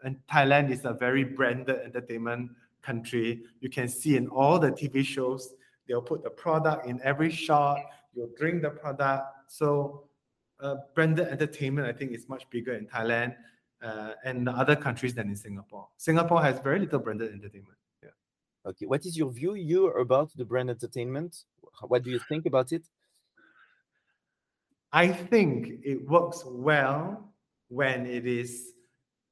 and 0.04 0.16
Thailand 0.30 0.70
is 0.70 0.84
a 0.84 0.92
very 0.92 1.24
branded 1.24 1.76
entertainment 1.84 2.50
country. 2.82 3.42
You 3.60 3.70
can 3.70 3.88
see 3.88 4.16
in 4.16 4.28
all 4.28 4.58
the 4.58 4.70
TV 4.70 5.04
shows, 5.04 5.54
they'll 5.88 6.02
put 6.02 6.22
the 6.22 6.30
product 6.30 6.86
in 6.86 7.00
every 7.02 7.30
shot, 7.30 7.78
you'll 8.14 8.30
drink 8.38 8.62
the 8.62 8.70
product. 8.70 9.24
So, 9.48 10.04
uh, 10.60 10.76
branded 10.94 11.28
entertainment, 11.28 11.86
I 11.86 11.92
think, 11.92 12.12
is 12.12 12.28
much 12.28 12.48
bigger 12.50 12.74
in 12.74 12.86
Thailand 12.86 13.34
uh, 13.86 14.14
and 14.24 14.48
other 14.48 14.76
countries 14.76 15.14
than 15.14 15.28
in 15.28 15.36
Singapore. 15.36 15.86
Singapore 15.96 16.42
has 16.42 16.58
very 16.58 16.80
little 16.80 16.98
branded 16.98 17.32
entertainment. 17.32 17.78
Yeah. 18.02 18.10
Okay. 18.66 18.86
What 18.86 19.06
is 19.06 19.16
your 19.16 19.30
view 19.30 19.54
you 19.54 19.88
about 19.88 20.30
the 20.36 20.44
brand 20.44 20.70
entertainment? 20.70 21.44
What 21.82 22.02
do 22.02 22.10
you 22.10 22.20
think 22.28 22.46
about 22.46 22.72
it? 22.72 22.84
I 24.92 25.08
think 25.08 25.80
it 25.84 26.08
works 26.08 26.42
well 26.46 27.32
when 27.68 28.06
it 28.06 28.26
is 28.26 28.72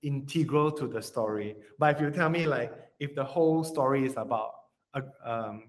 integral 0.03 0.71
to 0.73 0.87
the 0.87 1.03
story. 1.03 1.57
But 1.79 1.97
if 1.97 2.03
you 2.03 2.11
tell 2.11 2.29
me 2.29 2.47
like 2.47 2.73
if 3.01 3.15
the 3.15 3.25
whole 3.25 3.65
story 3.65 4.05
is 4.05 4.15
about 4.17 4.53
a 4.95 5.03
um, 5.25 5.65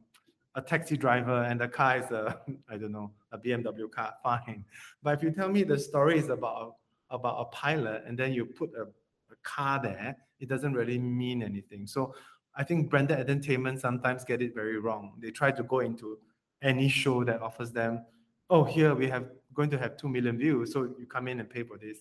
a 0.55 0.61
taxi 0.61 0.95
driver 0.95 1.43
and 1.43 1.59
the 1.59 1.67
car 1.67 1.97
is 1.97 2.11
a 2.11 2.39
I 2.69 2.77
don't 2.77 2.91
know 2.91 3.11
a 3.31 3.37
BMW 3.37 3.89
car, 3.89 4.13
fine. 4.21 4.65
But 5.01 5.17
if 5.17 5.23
you 5.23 5.31
tell 5.31 5.49
me 5.49 5.63
the 5.63 5.79
story 5.79 6.17
is 6.19 6.29
about 6.29 6.75
about 7.09 7.39
a 7.39 7.45
pilot 7.45 8.03
and 8.07 8.17
then 8.17 8.33
you 8.33 8.45
put 8.45 8.71
a, 8.77 8.83
a 8.83 9.35
car 9.43 9.79
there, 9.81 10.15
it 10.39 10.49
doesn't 10.49 10.73
really 10.73 10.97
mean 10.97 11.43
anything. 11.43 11.87
So 11.87 12.13
I 12.55 12.63
think 12.63 12.89
branded 12.89 13.19
entertainment 13.19 13.81
sometimes 13.81 14.23
get 14.23 14.41
it 14.41 14.53
very 14.53 14.79
wrong. 14.79 15.13
They 15.19 15.31
try 15.31 15.51
to 15.51 15.63
go 15.63 15.79
into 15.79 16.17
any 16.61 16.87
show 16.87 17.23
that 17.23 17.41
offers 17.41 17.71
them, 17.71 18.05
oh, 18.49 18.63
here 18.63 18.95
we 18.95 19.07
have 19.07 19.25
going 19.53 19.69
to 19.69 19.77
have 19.77 19.97
two 19.97 20.09
million 20.09 20.37
views, 20.37 20.73
so 20.73 20.83
you 20.99 21.05
come 21.07 21.27
in 21.27 21.39
and 21.39 21.49
pay 21.49 21.63
for 21.63 21.77
this. 21.77 21.99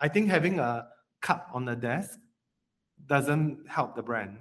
I 0.00 0.08
think 0.08 0.28
having 0.30 0.60
a 0.60 0.86
cup 1.20 1.48
on 1.52 1.64
the 1.64 1.74
desk 1.74 2.18
doesn't 3.06 3.68
help 3.68 3.96
the 3.96 4.02
brand. 4.02 4.38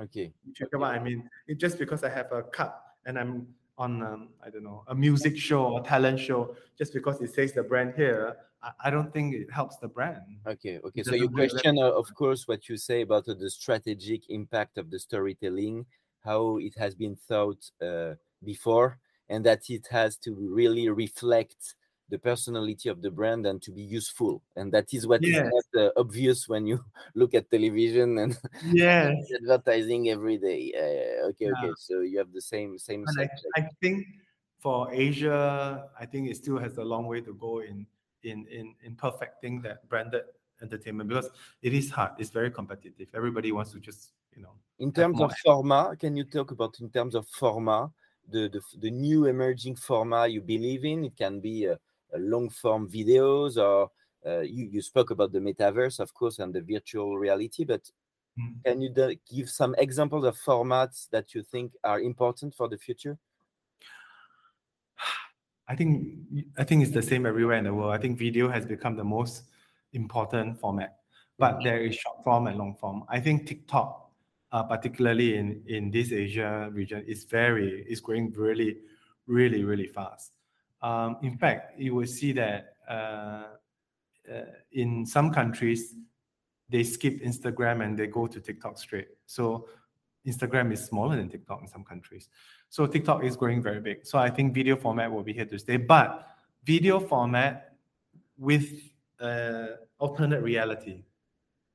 Okay. 0.00 0.32
You 0.46 0.52
get 0.54 0.78
what 0.78 0.94
I 0.94 1.00
mean? 1.00 1.28
It 1.48 1.58
just 1.58 1.78
because 1.78 2.04
I 2.04 2.10
have 2.10 2.30
a 2.30 2.42
cup 2.42 2.96
and 3.06 3.18
I'm 3.18 3.48
on 3.78 4.02
um, 4.02 4.28
I 4.44 4.50
don't 4.50 4.64
know 4.64 4.84
a 4.88 4.94
music 4.94 5.36
show 5.36 5.64
or 5.64 5.80
talent 5.82 6.18
show, 6.18 6.54
just 6.76 6.92
because 6.92 7.20
it 7.22 7.32
says 7.32 7.52
the 7.52 7.62
brand 7.62 7.94
here, 7.96 8.36
I, 8.62 8.72
I 8.84 8.90
don't 8.90 9.12
think 9.12 9.34
it 9.34 9.50
helps 9.50 9.76
the 9.76 9.88
brand. 9.88 10.22
Okay, 10.46 10.78
okay. 10.84 11.00
It 11.00 11.06
So 11.06 11.14
you 11.14 11.30
question, 11.30 11.78
uh, 11.78 11.90
of 11.90 12.12
course, 12.14 12.46
what 12.46 12.68
you 12.68 12.76
say 12.76 13.02
about 13.02 13.28
uh, 13.28 13.34
the 13.34 13.50
strategic 13.50 14.28
impact 14.28 14.78
of 14.78 14.90
the 14.90 14.98
storytelling, 14.98 15.86
how 16.24 16.58
it 16.58 16.76
has 16.76 16.94
been 16.94 17.16
thought 17.16 17.70
uh, 17.80 18.14
before, 18.44 18.98
and 19.28 19.44
that 19.46 19.70
it 19.70 19.86
has 19.90 20.16
to 20.18 20.34
really 20.34 20.88
reflect 20.88 21.74
the 22.08 22.18
personality 22.18 22.88
of 22.88 23.02
the 23.02 23.10
brand 23.10 23.46
and 23.46 23.60
to 23.62 23.70
be 23.70 23.82
useful. 23.82 24.42
And 24.56 24.72
that 24.72 24.92
is 24.94 25.06
what 25.06 25.22
is 25.22 25.36
Yes. 25.36 25.52
not 25.74 25.82
uh, 25.82 25.90
obvious 25.96 26.48
when 26.48 26.66
you 26.66 26.84
look 27.14 27.34
at 27.34 27.50
television 27.50 28.18
and 28.18 28.38
Yes. 28.72 29.14
advertising 29.42 30.08
every 30.08 30.38
day. 30.38 30.72
Uh, 30.74 31.28
okay, 31.28 31.46
okay. 31.52 31.72
So 31.76 32.00
you 32.00 32.18
have 32.18 32.32
the 32.32 32.40
same 32.40 32.78
same. 32.78 33.04
I. 33.18 33.28
I 33.56 33.68
think 33.80 34.06
for 34.58 34.92
Asia, 34.92 35.88
I 35.98 36.06
think 36.06 36.28
it 36.30 36.36
still 36.36 36.58
has 36.58 36.78
a 36.78 36.84
long 36.84 37.06
way 37.06 37.20
to 37.20 37.34
go 37.34 37.60
in 37.60 37.86
in 38.22 38.46
in 38.48 38.74
in 38.82 38.96
perfecting 38.96 39.62
that 39.62 39.88
branded 39.88 40.24
entertainment 40.62 41.08
because 41.08 41.30
it 41.62 41.72
is 41.74 41.90
hard. 41.90 42.12
It's 42.18 42.30
very 42.30 42.50
competitive. 42.50 43.08
Everybody 43.14 43.52
wants 43.52 43.72
to 43.72 43.80
just 43.80 44.12
you 44.34 44.42
know. 44.42 44.54
In 44.78 44.92
terms 44.92 45.20
of 45.20 45.32
format, 45.44 45.98
can 45.98 46.16
you 46.16 46.24
talk 46.24 46.50
about 46.50 46.78
in 46.80 46.90
terms 46.90 47.14
of 47.14 47.26
format, 47.28 47.90
the, 48.28 48.48
the 48.48 48.60
the 48.78 48.90
new 48.90 49.26
emerging 49.26 49.76
format 49.76 50.32
you 50.32 50.40
believe 50.40 50.84
in? 50.84 51.04
It 51.04 51.16
can 51.16 51.40
be 51.40 51.66
a 51.66 51.78
long 52.16 52.48
form 52.48 52.88
videos, 52.88 53.56
or 53.56 53.90
uh, 54.26 54.40
you 54.40 54.66
you 54.66 54.80
spoke 54.80 55.10
about 55.10 55.32
the 55.32 55.40
metaverse, 55.40 56.00
of 56.00 56.14
course, 56.14 56.38
and 56.38 56.54
the 56.54 56.62
virtual 56.62 57.18
reality. 57.18 57.64
But 57.64 57.90
Mm. 58.38 58.64
can 58.64 58.80
you 58.80 59.16
give 59.28 59.50
some 59.50 59.74
examples 59.78 60.24
of 60.24 60.36
formats 60.38 61.08
that 61.10 61.34
you 61.34 61.42
think 61.42 61.72
are 61.82 62.00
important 62.00 62.54
for 62.54 62.68
the 62.68 62.78
future? 62.78 63.18
I 65.68 65.76
think 65.76 66.18
I 66.56 66.64
think 66.64 66.82
it's 66.82 66.92
the 66.92 67.02
same 67.02 67.26
everywhere 67.26 67.58
in 67.58 67.64
the 67.64 67.74
world. 67.74 67.92
I 67.92 67.98
think 67.98 68.18
video 68.18 68.48
has 68.48 68.64
become 68.64 68.96
the 68.96 69.04
most 69.04 69.42
important 69.92 70.58
format, 70.58 71.00
but 71.38 71.62
there 71.62 71.82
is 71.82 71.96
short 71.96 72.24
form 72.24 72.46
and 72.46 72.56
long 72.56 72.74
form. 72.76 73.04
I 73.08 73.20
think 73.20 73.46
TikTok, 73.46 74.10
uh, 74.52 74.62
particularly 74.62 75.36
in 75.36 75.62
in 75.66 75.90
this 75.90 76.12
Asia 76.12 76.70
region, 76.72 77.04
is 77.06 77.24
very 77.24 77.84
is 77.86 78.00
growing 78.00 78.32
really, 78.32 78.78
really, 79.26 79.62
really 79.64 79.88
fast. 79.88 80.32
Um, 80.82 81.16
in 81.22 81.36
fact, 81.36 81.78
you 81.78 81.94
will 81.94 82.06
see 82.06 82.32
that 82.32 82.74
uh, 82.88 82.92
uh, 84.32 84.44
in 84.72 85.04
some 85.06 85.32
countries 85.32 85.94
they 86.68 86.82
skip 86.84 87.22
Instagram 87.22 87.84
and 87.84 87.98
they 87.98 88.06
go 88.06 88.26
to 88.26 88.40
TikTok 88.40 88.78
straight. 88.78 89.08
So 89.26 89.68
Instagram 90.26 90.72
is 90.72 90.84
smaller 90.84 91.16
than 91.16 91.28
TikTok 91.28 91.62
in 91.62 91.68
some 91.68 91.84
countries. 91.84 92.28
So 92.68 92.86
TikTok 92.86 93.24
is 93.24 93.36
growing 93.36 93.62
very 93.62 93.80
big. 93.80 94.04
So 94.04 94.18
I 94.18 94.28
think 94.28 94.54
video 94.54 94.76
format 94.76 95.10
will 95.10 95.22
be 95.22 95.32
here 95.32 95.46
to 95.46 95.58
stay, 95.58 95.78
but 95.78 96.28
video 96.64 97.00
format 97.00 97.76
with 98.36 98.68
uh, 99.20 99.68
alternate 99.98 100.42
reality. 100.42 101.04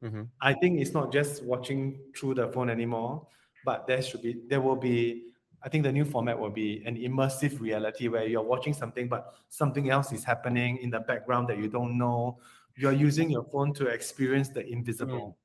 Mhm. 0.04 0.28
I 0.42 0.54
think 0.54 0.80
it's 0.80 0.94
not 0.94 1.12
just 1.12 1.44
watching 1.44 2.00
through 2.16 2.36
the 2.36 2.48
phone 2.50 2.70
anymore, 2.70 3.26
but 3.66 3.88
there 3.88 4.02
should 4.02 4.22
be 4.22 4.42
there 4.48 4.62
will 4.62 4.76
be 4.76 5.33
I 5.64 5.70
think 5.70 5.84
the 5.84 5.92
new 5.92 6.04
format 6.04 6.38
will 6.38 6.50
be 6.50 6.84
an 6.86 6.98
immersive 6.98 7.62
reality 7.62 8.10
where 8.10 8.26
you're 8.26 8.44
watching 8.44 8.74
something, 8.74 9.08
but 9.08 9.34
something 9.50 9.90
else 9.90 10.12
is 10.12 10.24
happening 10.24 10.78
in 10.78 10.90
the 10.90 11.00
background 11.00 11.48
that 11.48 11.58
you 11.58 11.70
don't 11.70 11.98
know. 11.98 12.38
You're 12.76 12.92
using 12.92 13.30
your 13.30 13.44
phone 13.46 13.74
to 13.76 13.88
experience 13.88 14.50
the 14.50 14.68
invisible. 14.68 15.38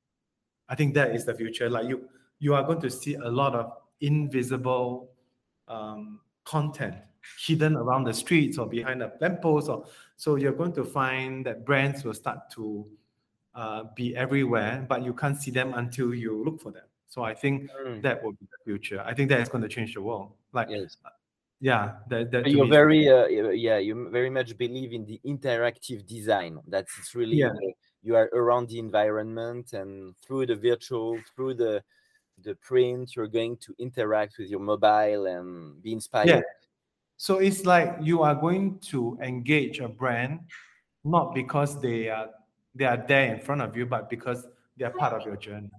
I 0.68 0.74
think 0.74 0.94
that 0.94 1.14
is 1.14 1.24
the 1.24 1.35
future. 1.35 1.70
Like 1.70 1.87
you, 1.87 2.09
you 2.40 2.54
are 2.54 2.64
going 2.64 2.81
to 2.81 2.90
see 2.90 3.14
a 3.14 3.28
lot 3.28 3.54
of 3.54 3.72
invisible 4.00 5.11
um, 5.68 6.20
content 6.44 6.96
hidden 7.44 7.76
around 7.76 8.04
the 8.04 8.14
streets 8.14 8.59
or 8.59 8.66
behind 8.66 9.02
a 9.02 9.12
lamppost. 9.20 9.68
Or 9.68 9.85
so 10.16 10.35
you're 10.35 10.52
going 10.52 10.72
to 10.72 10.85
find 10.85 11.46
that 11.46 11.64
brands 11.64 12.02
will 12.04 12.14
start 12.14 12.50
to 12.52 12.87
uh, 13.54 13.85
be 13.94 14.16
everywhere, 14.16 14.85
but 14.88 15.04
you 15.04 15.14
can't 15.14 15.37
see 15.40 15.52
them 15.52 15.74
until 15.74 16.12
you 16.12 16.42
look 16.44 16.61
for 16.61 16.72
them. 16.72 16.88
So 17.09 17.23
I 17.23 17.35
think 17.35 17.71
Mm, 17.71 18.03
that 18.03 18.23
will 18.23 18.33
be 18.33 18.47
the 18.51 18.59
future. 18.64 19.01
I 19.01 19.14
think 19.14 19.29
that 19.31 19.40
is 19.40 19.49
going 19.49 19.62
to 19.62 19.68
change 19.68 19.94
the 19.94 20.03
world. 20.03 20.33
Like, 20.53 20.68
Yes. 20.71 20.97
yeah, 21.61 21.97
that, 22.09 22.31
that 22.33 22.47
you're 22.51 22.68
very 22.68 23.09
uh, 23.09 23.27
yeah 23.27 23.79
you 23.79 24.09
very 24.11 24.31
much 24.31 24.57
believe 24.57 24.92
in 24.92 25.05
the 25.05 25.21
interactive 25.27 26.07
design 26.07 26.61
that's 26.68 26.97
it's 26.99 27.14
really 27.14 27.37
Yeah. 27.38 27.49
uh, 27.49 27.73
you 28.03 28.14
are 28.14 28.31
around 28.33 28.68
the 28.68 28.79
environment 28.79 29.73
and 29.73 30.16
through 30.18 30.47
the 30.47 30.55
virtual 30.57 31.18
through 31.35 31.55
the 31.55 31.83
the 32.44 32.55
print 32.57 33.16
you're 33.16 33.27
going 33.27 33.57
to 33.57 33.75
interact 33.79 34.38
with 34.38 34.49
your 34.49 34.61
mobile 34.61 35.27
and 35.27 35.83
be 35.83 35.92
inspired 35.92 36.29
Yeah. 36.29 36.42
So 37.16 37.38
it's 37.38 37.66
like 37.66 37.97
you 38.01 38.23
are 38.23 38.35
going 38.37 38.79
to 38.92 39.18
engage 39.21 39.81
a 39.81 39.88
brand 39.88 40.40
not 41.05 41.35
because 41.35 41.81
they 41.81 42.09
are 42.09 42.31
they 42.75 42.85
are 42.85 43.03
there 43.09 43.35
in 43.35 43.40
front 43.40 43.61
of 43.62 43.77
you, 43.77 43.87
but 43.87 44.09
because 44.09 44.47
they 44.77 44.85
are 44.85 44.92
part 44.92 45.12
of 45.12 45.27
your 45.27 45.37
journey. 45.37 45.71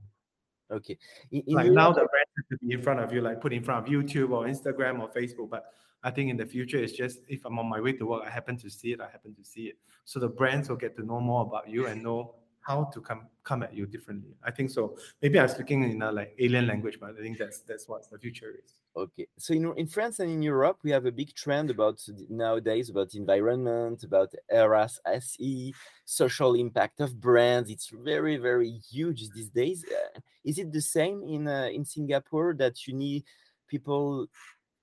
Okay 0.71 0.97
in, 1.31 1.43
in 1.47 1.53
like 1.55 1.65
Europe- 1.65 1.75
now 1.75 1.89
the 1.91 2.07
brand 2.11 2.27
has 2.37 2.45
to 2.49 2.65
be 2.65 2.73
in 2.73 2.81
front 2.81 2.99
of 2.99 3.11
you, 3.13 3.21
like 3.21 3.41
put 3.41 3.53
in 3.53 3.63
front 3.63 3.85
of 3.85 3.91
YouTube 3.91 4.31
or 4.31 4.45
Instagram 4.45 4.99
or 5.01 5.09
Facebook. 5.09 5.49
But 5.49 5.65
I 6.03 6.11
think 6.11 6.29
in 6.29 6.37
the 6.37 6.45
future, 6.45 6.77
it's 6.77 6.93
just 6.93 7.19
if 7.27 7.45
I'm 7.45 7.59
on 7.59 7.67
my 7.67 7.81
way 7.81 7.93
to 7.93 8.05
work, 8.05 8.23
I 8.25 8.29
happen 8.29 8.57
to 8.57 8.69
see 8.69 8.93
it, 8.93 9.01
I 9.01 9.09
happen 9.09 9.35
to 9.35 9.43
see 9.43 9.63
it. 9.63 9.77
So 10.05 10.19
the 10.19 10.29
brands 10.29 10.69
will 10.69 10.77
get 10.77 10.95
to 10.97 11.05
know 11.05 11.19
more 11.19 11.41
about 11.41 11.69
you 11.69 11.87
and 11.87 12.01
know 12.01 12.35
how 12.69 12.83
to 12.83 13.01
come 13.01 13.21
come 13.43 13.63
at 13.63 13.73
you 13.73 13.87
differently. 13.87 14.35
I 14.43 14.51
think 14.51 14.69
so. 14.69 14.95
Maybe 15.23 15.39
I'm 15.39 15.47
speaking 15.47 15.81
in 15.83 16.01
a 16.03 16.11
like 16.11 16.35
alien 16.37 16.67
language, 16.67 16.99
but 17.01 17.15
I 17.17 17.21
think 17.23 17.39
that's 17.39 17.61
that's 17.61 17.87
what 17.89 18.07
the 18.11 18.19
future 18.19 18.51
is. 18.63 18.75
Okay, 18.95 19.27
so 19.37 19.53
in 19.55 19.73
in 19.75 19.87
France 19.87 20.19
and 20.19 20.29
in 20.29 20.41
Europe, 20.43 20.77
we 20.83 20.91
have 20.91 21.07
a 21.07 21.11
big 21.11 21.33
trend 21.33 21.71
about 21.71 21.97
nowadays 22.29 22.89
about 22.91 23.15
environment, 23.15 24.03
about 24.03 24.31
RSE, 24.53 25.73
social 26.05 26.53
impact 26.53 27.01
of 27.01 27.19
brands. 27.19 27.71
It's 27.71 27.89
very 27.89 28.37
very 28.37 28.71
huge 28.91 29.21
these 29.31 29.49
days. 29.49 29.83
Uh, 29.83 30.19
is 30.45 30.59
it 30.59 30.71
the 30.71 30.85
same 30.97 31.23
in 31.23 31.47
uh, 31.47 31.69
in 31.73 31.83
Singapore 31.85 32.53
that 32.61 32.85
you 32.85 32.93
need 32.93 33.23
people 33.67 34.27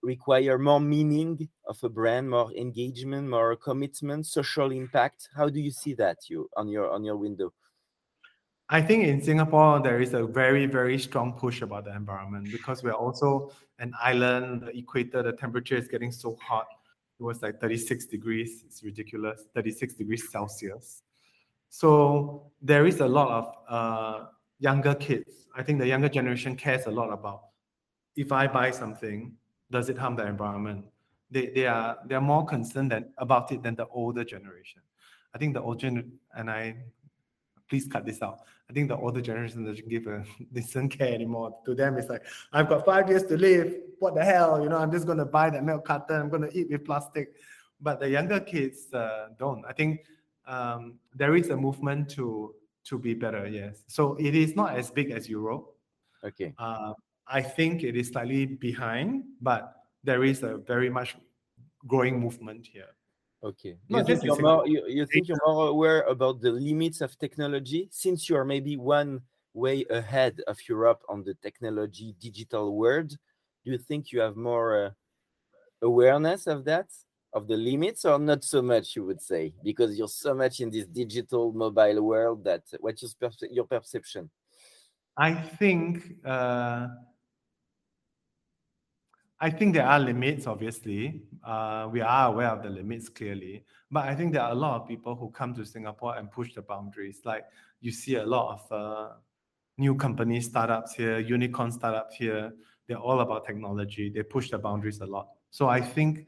require 0.03 0.59
more 0.59 0.81
meaning 0.81 1.49
of 1.67 1.79
a 1.85 1.89
brand, 1.89 2.29
more 2.31 2.51
engagement, 2.53 3.29
more 3.29 3.55
commitment, 3.55 4.27
social 4.27 4.73
impact? 4.73 5.29
How 5.37 5.49
do 5.49 5.61
you 5.61 5.71
see 5.71 5.95
that 5.95 6.19
you 6.29 6.49
on 6.57 6.67
your 6.69 6.91
on 6.91 7.05
your 7.05 7.17
window? 7.17 7.53
I 8.69 8.83
think 8.83 9.05
in 9.05 9.23
Singapore 9.23 9.81
there 9.81 10.01
is 10.01 10.13
a 10.15 10.27
very 10.27 10.67
very 10.67 10.99
strong 10.99 11.35
push 11.35 11.63
about 11.63 11.85
the 11.85 11.95
environment 11.95 12.49
because 12.51 12.83
we're 12.83 12.93
also 12.93 13.53
an 13.79 13.93
island. 14.03 14.63
The 14.63 14.77
equator, 14.77 15.23
the 15.23 15.33
temperature 15.33 15.77
is 15.77 15.87
getting 15.87 16.11
so 16.11 16.37
hot. 16.43 16.67
It 17.19 17.23
was 17.23 17.43
like 17.43 17.61
36 17.61 18.07
degrees. 18.07 18.65
It's 18.67 18.83
ridiculous. 18.83 19.45
36 19.55 19.95
degrees 19.95 20.31
Celsius. 20.31 21.03
So 21.69 22.51
there 22.61 22.87
is 22.87 23.01
a 23.01 23.07
lot 23.07 23.29
of 23.31 23.55
uh, 23.69 24.27
younger 24.59 24.95
kids. 24.95 25.47
I 25.57 25.63
think 25.63 25.79
the 25.79 25.87
younger 25.87 26.09
generation 26.09 26.57
cares 26.57 26.87
a 26.87 26.91
lot 26.91 27.13
about 27.13 27.43
if 28.17 28.33
I 28.33 28.47
buy 28.47 28.71
something, 28.71 29.35
does 29.71 29.89
it 29.89 29.99
harm 29.99 30.17
the 30.17 30.27
environment? 30.27 30.87
They, 31.31 31.47
they 31.49 31.67
are 31.67 31.99
they 32.07 32.15
are 32.15 32.21
more 32.21 32.45
concerned 32.47 32.91
than, 32.93 33.13
about 33.19 33.53
it 33.53 33.63
than 33.63 33.75
the 33.75 33.87
older 33.89 34.25
generation. 34.25 34.81
I 35.35 35.39
think 35.39 35.55
the 35.55 35.63
older 35.63 36.03
and 36.37 36.51
I 36.51 36.77
please 37.69 37.87
cut 37.87 38.07
this 38.07 38.23
out. 38.23 38.41
I 38.69 38.73
think 38.73 38.89
the 38.89 38.97
older 38.97 39.21
generation 39.21 39.65
doesn't 39.65 39.89
give 39.89 40.07
a 40.07 40.25
doesn't 40.53 40.91
care 40.91 41.13
anymore. 41.15 41.57
To 41.67 41.75
them, 41.75 41.97
it's 41.99 42.09
like 42.09 42.25
I've 42.53 42.69
got 42.69 42.85
five 42.85 43.09
years 43.09 43.25
to 43.25 43.37
live. 43.37 43.75
What 43.99 44.15
the 44.15 44.25
hell? 44.25 44.63
You 44.63 44.69
know, 44.69 44.79
I'm 44.79 44.91
just 44.91 45.07
gonna 45.07 45.25
buy 45.25 45.51
that 45.51 45.65
milk 45.65 45.85
carton. 45.85 46.21
I'm 46.21 46.29
gonna 46.29 46.51
eat 46.53 46.71
with 46.71 46.85
plastic. 46.85 47.35
But 47.81 48.01
the 48.01 48.09
younger 48.09 48.41
kids 48.41 48.93
uh, 48.93 49.29
don't. 49.39 49.65
I 49.67 49.73
think 49.73 50.01
um, 50.47 50.95
there 51.15 51.37
is 51.37 51.51
a 51.51 51.57
movement 51.57 52.09
to 52.11 52.55
to 52.85 52.99
be 52.99 53.15
better. 53.15 53.47
Yes. 53.47 53.85
So 53.87 54.17
it 54.17 54.35
is 54.35 54.57
not 54.57 54.77
as 54.77 54.91
big 54.91 55.11
as 55.11 55.29
Europe. 55.29 55.67
Okay. 56.25 56.55
Uh, 56.59 56.95
I 57.29 57.43
think 57.43 57.83
it 57.83 57.97
is 57.97 58.09
slightly 58.09 58.47
behind, 58.47 59.25
but 59.41 59.75
there 60.05 60.25
is 60.25 60.43
a 60.43 60.59
very 60.59 60.89
much 60.89 61.17
growing 61.87 62.21
movement 62.21 62.67
here. 62.67 62.96
Okay. 63.47 63.79
No, 63.89 63.99
you, 63.99 64.05
think 64.05 64.25
you're 64.25 64.43
more, 64.43 64.67
you, 64.67 64.85
you 64.89 65.07
think 65.07 65.29
you're 65.29 65.39
more 65.47 65.69
aware 65.69 66.01
about 66.03 66.41
the 66.41 66.51
limits 66.51 67.01
of 67.01 67.17
technology 67.17 67.89
since 67.93 68.29
you 68.29 68.35
are 68.35 68.45
maybe 68.45 68.77
one 68.77 69.21
way 69.55 69.85
ahead 69.89 70.41
of 70.49 70.59
Europe 70.69 71.03
on 71.09 71.23
the 71.23 71.35
technology 71.35 72.17
digital 72.19 72.75
world? 72.75 73.11
Do 73.65 73.71
you 73.71 73.79
think 73.79 74.11
you 74.11 74.19
have 74.19 74.37
more 74.37 74.87
uh, 74.87 74.91
awareness 75.81 76.49
of 76.49 76.65
that, 76.65 76.89
of 77.33 77.47
the 77.47 77.57
limits, 77.57 78.05
or 78.05 78.19
not 78.19 78.43
so 78.43 78.63
much? 78.63 78.97
You 78.97 79.05
would 79.05 79.23
say 79.23 79.55
because 79.63 79.97
you're 79.97 80.09
so 80.09 80.35
much 80.35 80.59
in 80.59 80.71
this 80.71 80.87
digital 80.87 81.53
mobile 81.53 82.03
world 82.03 82.43
that 82.43 82.65
what's 82.81 83.03
your, 83.03 83.13
perce- 83.21 83.53
your 83.53 83.65
perception? 83.65 84.29
I 85.17 85.35
think 85.35 86.17
uh, 86.25 86.89
I 89.39 89.51
think 89.51 89.75
there 89.75 89.87
are 89.87 89.99
limits. 90.01 90.47
Obviously, 90.47 91.23
uh, 91.45 91.89
we 91.93 92.01
are 92.01 92.29
aware 92.29 92.49
of 92.49 92.63
the 92.63 92.71
limits 92.71 93.09
clearly, 93.09 93.65
but 93.91 94.09
I 94.09 94.15
think 94.15 94.33
there 94.33 94.43
are 94.43 94.53
a 94.53 94.55
lot 94.55 94.81
of 94.81 94.89
people 94.89 95.15
who 95.15 95.31
come 95.31 95.55
to 95.55 95.65
Singapore 95.65 96.17
and 96.17 96.31
push 96.31 96.55
the 96.55 96.63
boundaries. 96.63 97.21
Like 97.25 97.45
you 97.81 97.93
see 97.93 98.17
a 98.17 98.25
lot 98.25 98.61
of 98.61 98.73
uh, 98.73 99.13
new 99.77 99.95
company 99.95 100.41
startups 100.41 100.95
here, 100.95 101.19
unicorn 101.19 101.71
startups 101.71 102.17
here. 102.17 102.53
They're 102.87 102.99
all 102.99 103.21
about 103.21 103.45
technology. 103.47 104.11
They 104.11 104.23
push 104.23 104.51
the 104.51 104.59
boundaries 104.59 105.01
a 105.01 105.07
lot. 105.07 105.29
So 105.51 105.69
I 105.69 105.81
think. 105.81 106.27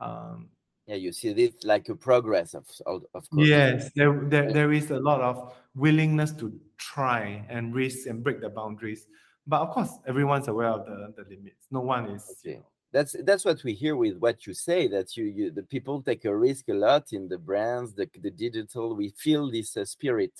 Um, 0.00 0.50
Yeah, 0.90 0.98
you 0.98 1.12
see 1.12 1.32
this 1.34 1.52
like 1.62 1.88
a 1.88 1.94
progress 1.94 2.54
of 2.54 2.66
of, 2.84 3.04
of 3.14 3.22
course. 3.30 3.46
Yes, 3.48 3.92
there, 3.94 4.12
there, 4.26 4.50
there 4.52 4.72
is 4.72 4.90
a 4.90 4.98
lot 4.98 5.20
of 5.20 5.54
willingness 5.76 6.32
to 6.32 6.50
try 6.78 7.46
and 7.48 7.72
risk 7.72 8.08
and 8.08 8.24
break 8.24 8.40
the 8.40 8.48
boundaries. 8.48 9.06
But 9.50 9.62
of 9.62 9.70
course, 9.70 9.90
everyone's 10.06 10.46
aware 10.46 10.68
of 10.68 10.86
the, 10.86 11.12
the 11.16 11.28
limits. 11.28 11.66
No 11.72 11.80
one 11.80 12.06
is. 12.06 12.24
you 12.44 12.52
Okay. 12.52 12.58
know, 12.60 12.66
That's 12.92 13.16
that's 13.24 13.44
what 13.44 13.62
we 13.64 13.72
hear 13.74 13.96
with 13.96 14.16
what 14.18 14.46
you 14.46 14.54
say 14.54 14.86
that 14.88 15.16
you, 15.16 15.24
you 15.24 15.50
the 15.50 15.64
people 15.64 16.02
take 16.02 16.24
a 16.24 16.34
risk 16.48 16.68
a 16.68 16.74
lot 16.74 17.12
in 17.12 17.28
the 17.28 17.38
brands 17.38 17.92
the, 17.94 18.08
the 18.26 18.30
digital. 18.30 18.94
We 18.94 19.08
feel 19.24 19.50
this 19.50 19.76
uh, 19.76 19.84
spirit 19.84 20.34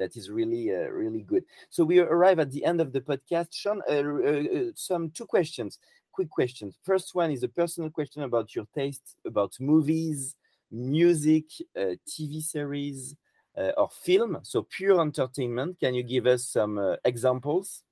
that 0.00 0.16
is 0.16 0.28
really 0.28 0.64
uh, 0.74 0.88
really 1.02 1.22
good. 1.22 1.44
So 1.70 1.84
we 1.84 2.00
arrive 2.00 2.40
at 2.40 2.50
the 2.50 2.64
end 2.64 2.80
of 2.80 2.92
the 2.92 3.00
podcast. 3.00 3.50
Shaun 3.52 3.80
uh, 3.88 3.92
uh, 3.92 4.58
uh, 4.58 4.72
some 4.74 5.10
two 5.10 5.26
questions 5.26 5.78
quick 6.18 6.30
questions. 6.30 6.76
First 6.82 7.14
one 7.14 7.30
is 7.30 7.44
a 7.44 7.48
personal 7.48 7.90
question 7.90 8.22
about 8.24 8.52
your 8.56 8.66
taste 8.74 9.14
about 9.24 9.52
movies 9.60 10.34
music 10.70 11.44
uh, 11.76 11.94
TV 12.06 12.42
series 12.42 13.14
uh, 13.56 13.72
or 13.76 13.88
film. 13.88 14.38
So 14.42 14.62
pure 14.62 15.00
entertainment. 15.00 15.78
Can 15.80 15.94
you 15.94 16.02
give 16.02 16.26
us 16.26 16.44
some 16.44 16.78
uh, 16.78 16.96
examples 17.04 17.82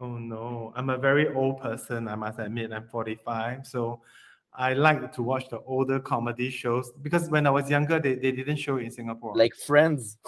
Oh 0.00 0.16
no, 0.18 0.72
I'm 0.76 0.90
a 0.90 0.98
very 0.98 1.32
old 1.34 1.60
person. 1.60 2.06
I 2.08 2.14
must 2.14 2.38
admit, 2.38 2.72
I'm 2.72 2.86
45. 2.88 3.66
So 3.66 4.00
I 4.54 4.72
like 4.74 5.12
to 5.12 5.22
watch 5.22 5.48
the 5.48 5.60
older 5.60 5.98
comedy 6.00 6.50
shows 6.50 6.90
because 7.02 7.28
when 7.28 7.46
I 7.46 7.50
was 7.50 7.68
younger, 7.68 7.98
they, 8.00 8.14
they 8.14 8.32
didn't 8.32 8.56
show 8.56 8.76
it 8.76 8.84
in 8.84 8.90
Singapore. 8.90 9.34
like 9.36 9.54
Friends 9.54 10.18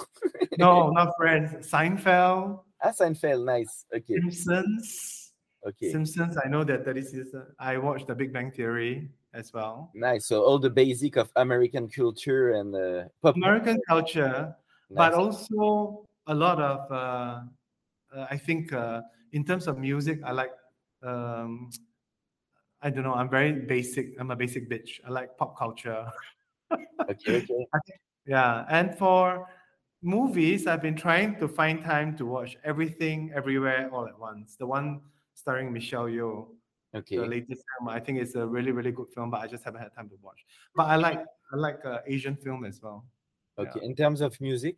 no, 0.58 0.90
not 0.90 1.14
Friends. 1.16 1.68
Seinfeld, 1.70 2.60
ah 2.82 2.90
Seinfeld 2.90 3.44
nice 3.44 3.84
okay 3.94 4.14
Simpsons. 4.20 5.32
okay 5.66 5.90
Simpsons, 5.92 6.36
I 6.44 6.48
know 6.48 6.64
that 6.64 6.84
30 6.84 7.02
season. 7.02 7.46
I 7.58 7.78
watched 7.78 8.08
The 8.08 8.14
Big 8.14 8.32
Bang 8.32 8.50
Theory 8.50 9.10
as 9.34 9.52
well. 9.52 9.90
Nice. 9.94 10.26
So 10.26 10.42
all 10.42 10.58
the 10.58 10.70
basic 10.70 11.16
of 11.16 11.30
American 11.36 11.88
culture 11.88 12.52
and 12.54 12.74
uh, 12.74 13.04
pop. 13.22 13.36
American 13.36 13.80
culture, 13.88 14.54
but 14.90 15.14
also 15.14 16.08
a 16.26 16.34
lot 16.34 16.60
of, 16.60 16.90
uh, 16.90 17.40
uh, 18.14 18.26
I 18.30 18.36
think, 18.36 18.72
uh, 18.72 19.02
in 19.32 19.44
terms 19.44 19.66
of 19.66 19.78
music, 19.78 20.20
I 20.24 20.32
like, 20.32 20.52
um, 21.02 21.70
I 22.82 22.90
don't 22.90 23.04
know, 23.04 23.14
I'm 23.14 23.28
very 23.28 23.52
basic. 23.52 24.14
I'm 24.18 24.30
a 24.30 24.36
basic 24.36 24.70
bitch. 24.70 25.00
I 25.06 25.10
like 25.10 25.36
pop 25.36 25.58
culture. 25.58 26.06
Okay, 26.72 27.36
okay. 27.36 27.66
Yeah. 28.26 28.64
And 28.68 28.96
for 28.96 29.48
movies, 30.02 30.66
I've 30.66 30.82
been 30.82 30.94
trying 30.94 31.36
to 31.40 31.48
find 31.48 31.82
time 31.82 32.16
to 32.18 32.26
watch 32.26 32.56
everything, 32.64 33.32
everywhere, 33.34 33.90
all 33.92 34.06
at 34.06 34.18
once. 34.18 34.56
The 34.56 34.66
one 34.66 35.00
starring 35.34 35.72
Michelle 35.72 36.04
Yeoh, 36.04 36.46
the 36.92 37.26
latest 37.26 37.64
film, 37.78 37.88
I 37.88 37.98
think 37.98 38.18
it's 38.18 38.34
a 38.34 38.46
really, 38.46 38.72
really 38.72 38.92
good 38.92 39.08
film, 39.14 39.30
but 39.30 39.40
I 39.40 39.46
just 39.46 39.64
haven't 39.64 39.80
had 39.80 39.92
time 39.94 40.08
to 40.10 40.16
watch. 40.22 40.44
But 40.76 40.84
I 40.84 40.96
like, 40.96 41.24
I 41.52 41.56
like 41.56 41.84
uh, 41.84 41.98
Asian 42.06 42.36
film 42.36 42.64
as 42.64 42.80
well. 42.82 43.04
Okay. 43.58 43.80
In 43.82 43.96
terms 43.96 44.20
of 44.20 44.40
music, 44.40 44.76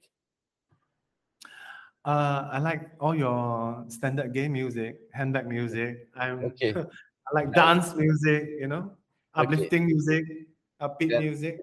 Uh, 2.04 2.48
I 2.52 2.58
like 2.58 2.90
all 2.98 3.14
your 3.14 3.84
standard 3.88 4.32
game 4.34 4.52
music, 4.52 4.98
handbag 5.12 5.46
music. 5.46 6.08
I'm, 6.16 6.40
Okay. 6.46 6.74
I 6.74 7.30
like 7.34 7.54
dance 7.54 7.94
music, 7.94 8.48
you 8.58 8.66
know, 8.66 8.96
Okay. 9.36 9.54
uplifting 9.54 9.86
music, 9.86 10.24
upbeat 10.80 11.10
Yeah. 11.10 11.18
music. 11.20 11.60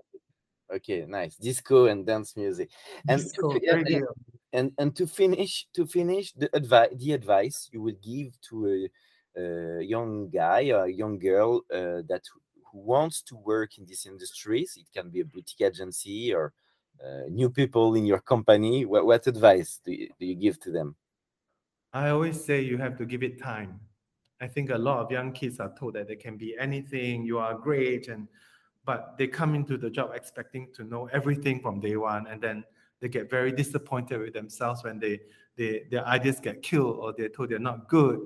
okay, 0.71 1.06
nice. 1.06 1.36
Disco 1.36 1.88
and 1.88 2.06
dance 2.06 2.38
music. 2.38 2.69
And 3.08 3.21
disco, 3.21 3.54
to, 3.54 3.67
and, 3.67 4.06
and 4.54 4.71
and 4.78 4.95
to 4.95 5.06
finish, 5.08 5.67
to 5.73 5.86
finish 5.86 6.32
the 6.34 6.49
advice, 6.56 6.89
the 6.95 7.12
advice 7.13 7.69
you 7.73 7.82
would 7.82 8.02
give 8.02 8.39
to 8.49 8.89
a, 9.36 9.41
a 9.41 9.84
young 9.84 10.30
guy 10.30 10.71
or 10.71 10.86
a 10.86 10.91
young 10.91 11.19
girl 11.19 11.62
uh, 11.73 12.02
that 12.08 12.21
who 12.71 12.80
wants 12.80 13.21
to 13.23 13.36
work 13.36 13.78
in 13.78 13.86
these 13.86 14.06
industries. 14.06 14.78
It 14.78 14.88
can 14.93 15.10
be 15.10 15.19
a 15.19 15.25
boutique 15.25 15.62
agency 15.62 16.34
or 16.34 16.54
Uh, 17.04 17.30
new 17.30 17.50
people 17.50 17.96
in 17.96 18.06
your 18.06 18.20
company. 18.20 18.86
What, 18.86 19.06
what 19.06 19.26
advice 19.26 19.80
do 19.86 19.94
you, 19.94 20.10
do 20.20 20.26
you 20.26 20.36
give 20.36 20.60
to 20.62 20.72
them? 20.72 20.96
I 21.94 22.10
always 22.10 22.44
say 22.44 22.62
you 22.62 22.78
have 22.78 22.98
to 22.98 23.06
give 23.06 23.24
it 23.24 23.42
time. 23.42 23.80
I 24.42 24.48
think 24.48 24.70
a 24.70 24.78
lot 24.78 25.00
of 25.00 25.12
young 25.12 25.32
kids 25.32 25.60
are 25.60 25.74
told 25.78 25.96
that 25.96 26.08
they 26.08 26.16
can 26.16 26.38
be 26.38 26.58
anything, 26.60 27.24
you 27.24 27.40
are 27.40 27.54
great, 27.56 28.08
and 28.10 28.28
but 28.86 29.16
they 29.18 29.28
come 29.28 29.56
into 29.56 29.78
the 29.78 29.90
job 29.90 30.12
expecting 30.14 30.68
to 30.74 30.84
know 30.84 31.08
everything 31.14 31.62
from 31.62 31.80
day 31.80 31.96
one, 31.96 32.28
and 32.28 32.42
then 32.42 32.64
they 33.00 33.08
get 33.08 33.30
very 33.30 33.52
disappointed 33.52 34.20
with 34.20 34.34
themselves 34.34 34.84
when 34.84 35.00
they, 35.00 35.20
they 35.56 35.84
their 35.92 36.06
ideas 36.06 36.40
get 36.40 36.62
killed 36.62 36.98
or 36.98 37.14
they're 37.18 37.30
told 37.30 37.50
they're 37.50 37.60
not 37.60 37.88
good. 37.88 38.20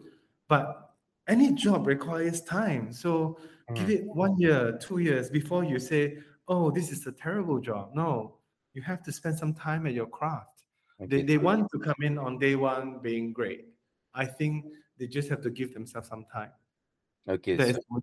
But 0.47 0.93
any 1.27 1.53
job 1.53 1.87
requires 1.87 2.41
time. 2.41 2.91
So 2.91 3.37
give 3.73 3.87
mm. 3.87 3.95
it 3.95 4.05
one 4.05 4.37
year, 4.37 4.77
two 4.81 4.99
years 4.99 5.29
before 5.29 5.63
you 5.63 5.79
say, 5.79 6.17
Oh, 6.47 6.71
this 6.71 6.91
is 6.91 7.07
a 7.07 7.11
terrible 7.11 7.59
job. 7.59 7.91
No, 7.93 8.35
you 8.73 8.81
have 8.81 9.03
to 9.03 9.11
spend 9.11 9.37
some 9.37 9.53
time 9.53 9.87
at 9.87 9.93
your 9.93 10.07
craft. 10.07 10.63
They, 10.99 11.17
Okay. 11.17 11.23
they 11.23 11.37
want 11.37 11.69
to 11.71 11.79
come 11.79 11.95
in 12.01 12.17
on 12.17 12.37
day 12.39 12.55
one 12.55 12.99
being 13.01 13.33
great. 13.33 13.67
I 14.13 14.25
think 14.25 14.65
they 14.97 15.07
just 15.07 15.29
have 15.29 15.41
to 15.41 15.49
give 15.49 15.73
themselves 15.73 16.07
some 16.07 16.25
time. 16.31 16.51
Okay. 17.27 17.55
That 17.55 17.75
so-. 17.75 18.01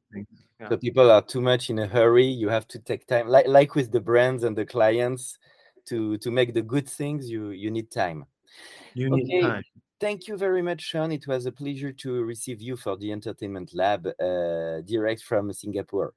Yeah. 0.61 0.69
So 0.69 0.77
people 0.77 1.11
are 1.11 1.23
too 1.23 1.41
much 1.41 1.71
in 1.71 1.79
a 1.79 1.87
hurry. 1.87 2.27
You 2.27 2.49
have 2.49 2.67
to 2.69 2.79
take 2.79 3.07
time, 3.07 3.29
like 3.29 3.47
like 3.47 3.75
with 3.75 3.91
the 3.93 4.01
brands 4.01 4.45
and 4.45 4.57
the 4.57 4.67
clients, 4.67 5.39
to 5.87 6.19
to 6.19 6.31
make 6.31 6.53
the 6.53 6.63
good 6.63 6.89
things. 6.89 7.31
You 7.31 7.51
you 7.51 7.71
need 7.71 7.91
time. 7.91 8.27
You 8.95 9.09
need 9.11 9.25
Okay. 9.25 9.41
time. 9.41 9.63
Thank 10.01 10.29
you 10.29 10.37
very 10.37 10.63
much, 10.63 10.81
Shaun. 10.81 11.13
It 11.13 11.27
was 11.27 11.47
a 11.47 11.53
pleasure 11.53 11.93
to 11.93 12.25
receive 12.25 12.61
you 12.61 12.77
for 12.77 12.97
the 12.97 13.13
Entertainment 13.13 13.75
Lab, 13.75 14.07
uh, 14.07 14.81
direct 14.83 15.23
from 15.23 15.53
Singapore. 15.53 16.15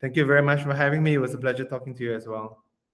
Thank 0.00 0.14
you 0.16 0.24
very 0.24 0.42
much 0.42 0.62
for 0.62 0.74
having 0.74 1.02
me. 1.02 1.14
It 1.14 1.18
was 1.18 1.34
a 1.34 1.38
pleasure 1.38 1.64
talking 1.64 1.94
to 1.96 2.04
you 2.04 2.14
as 2.14 2.28
well. 2.28 2.62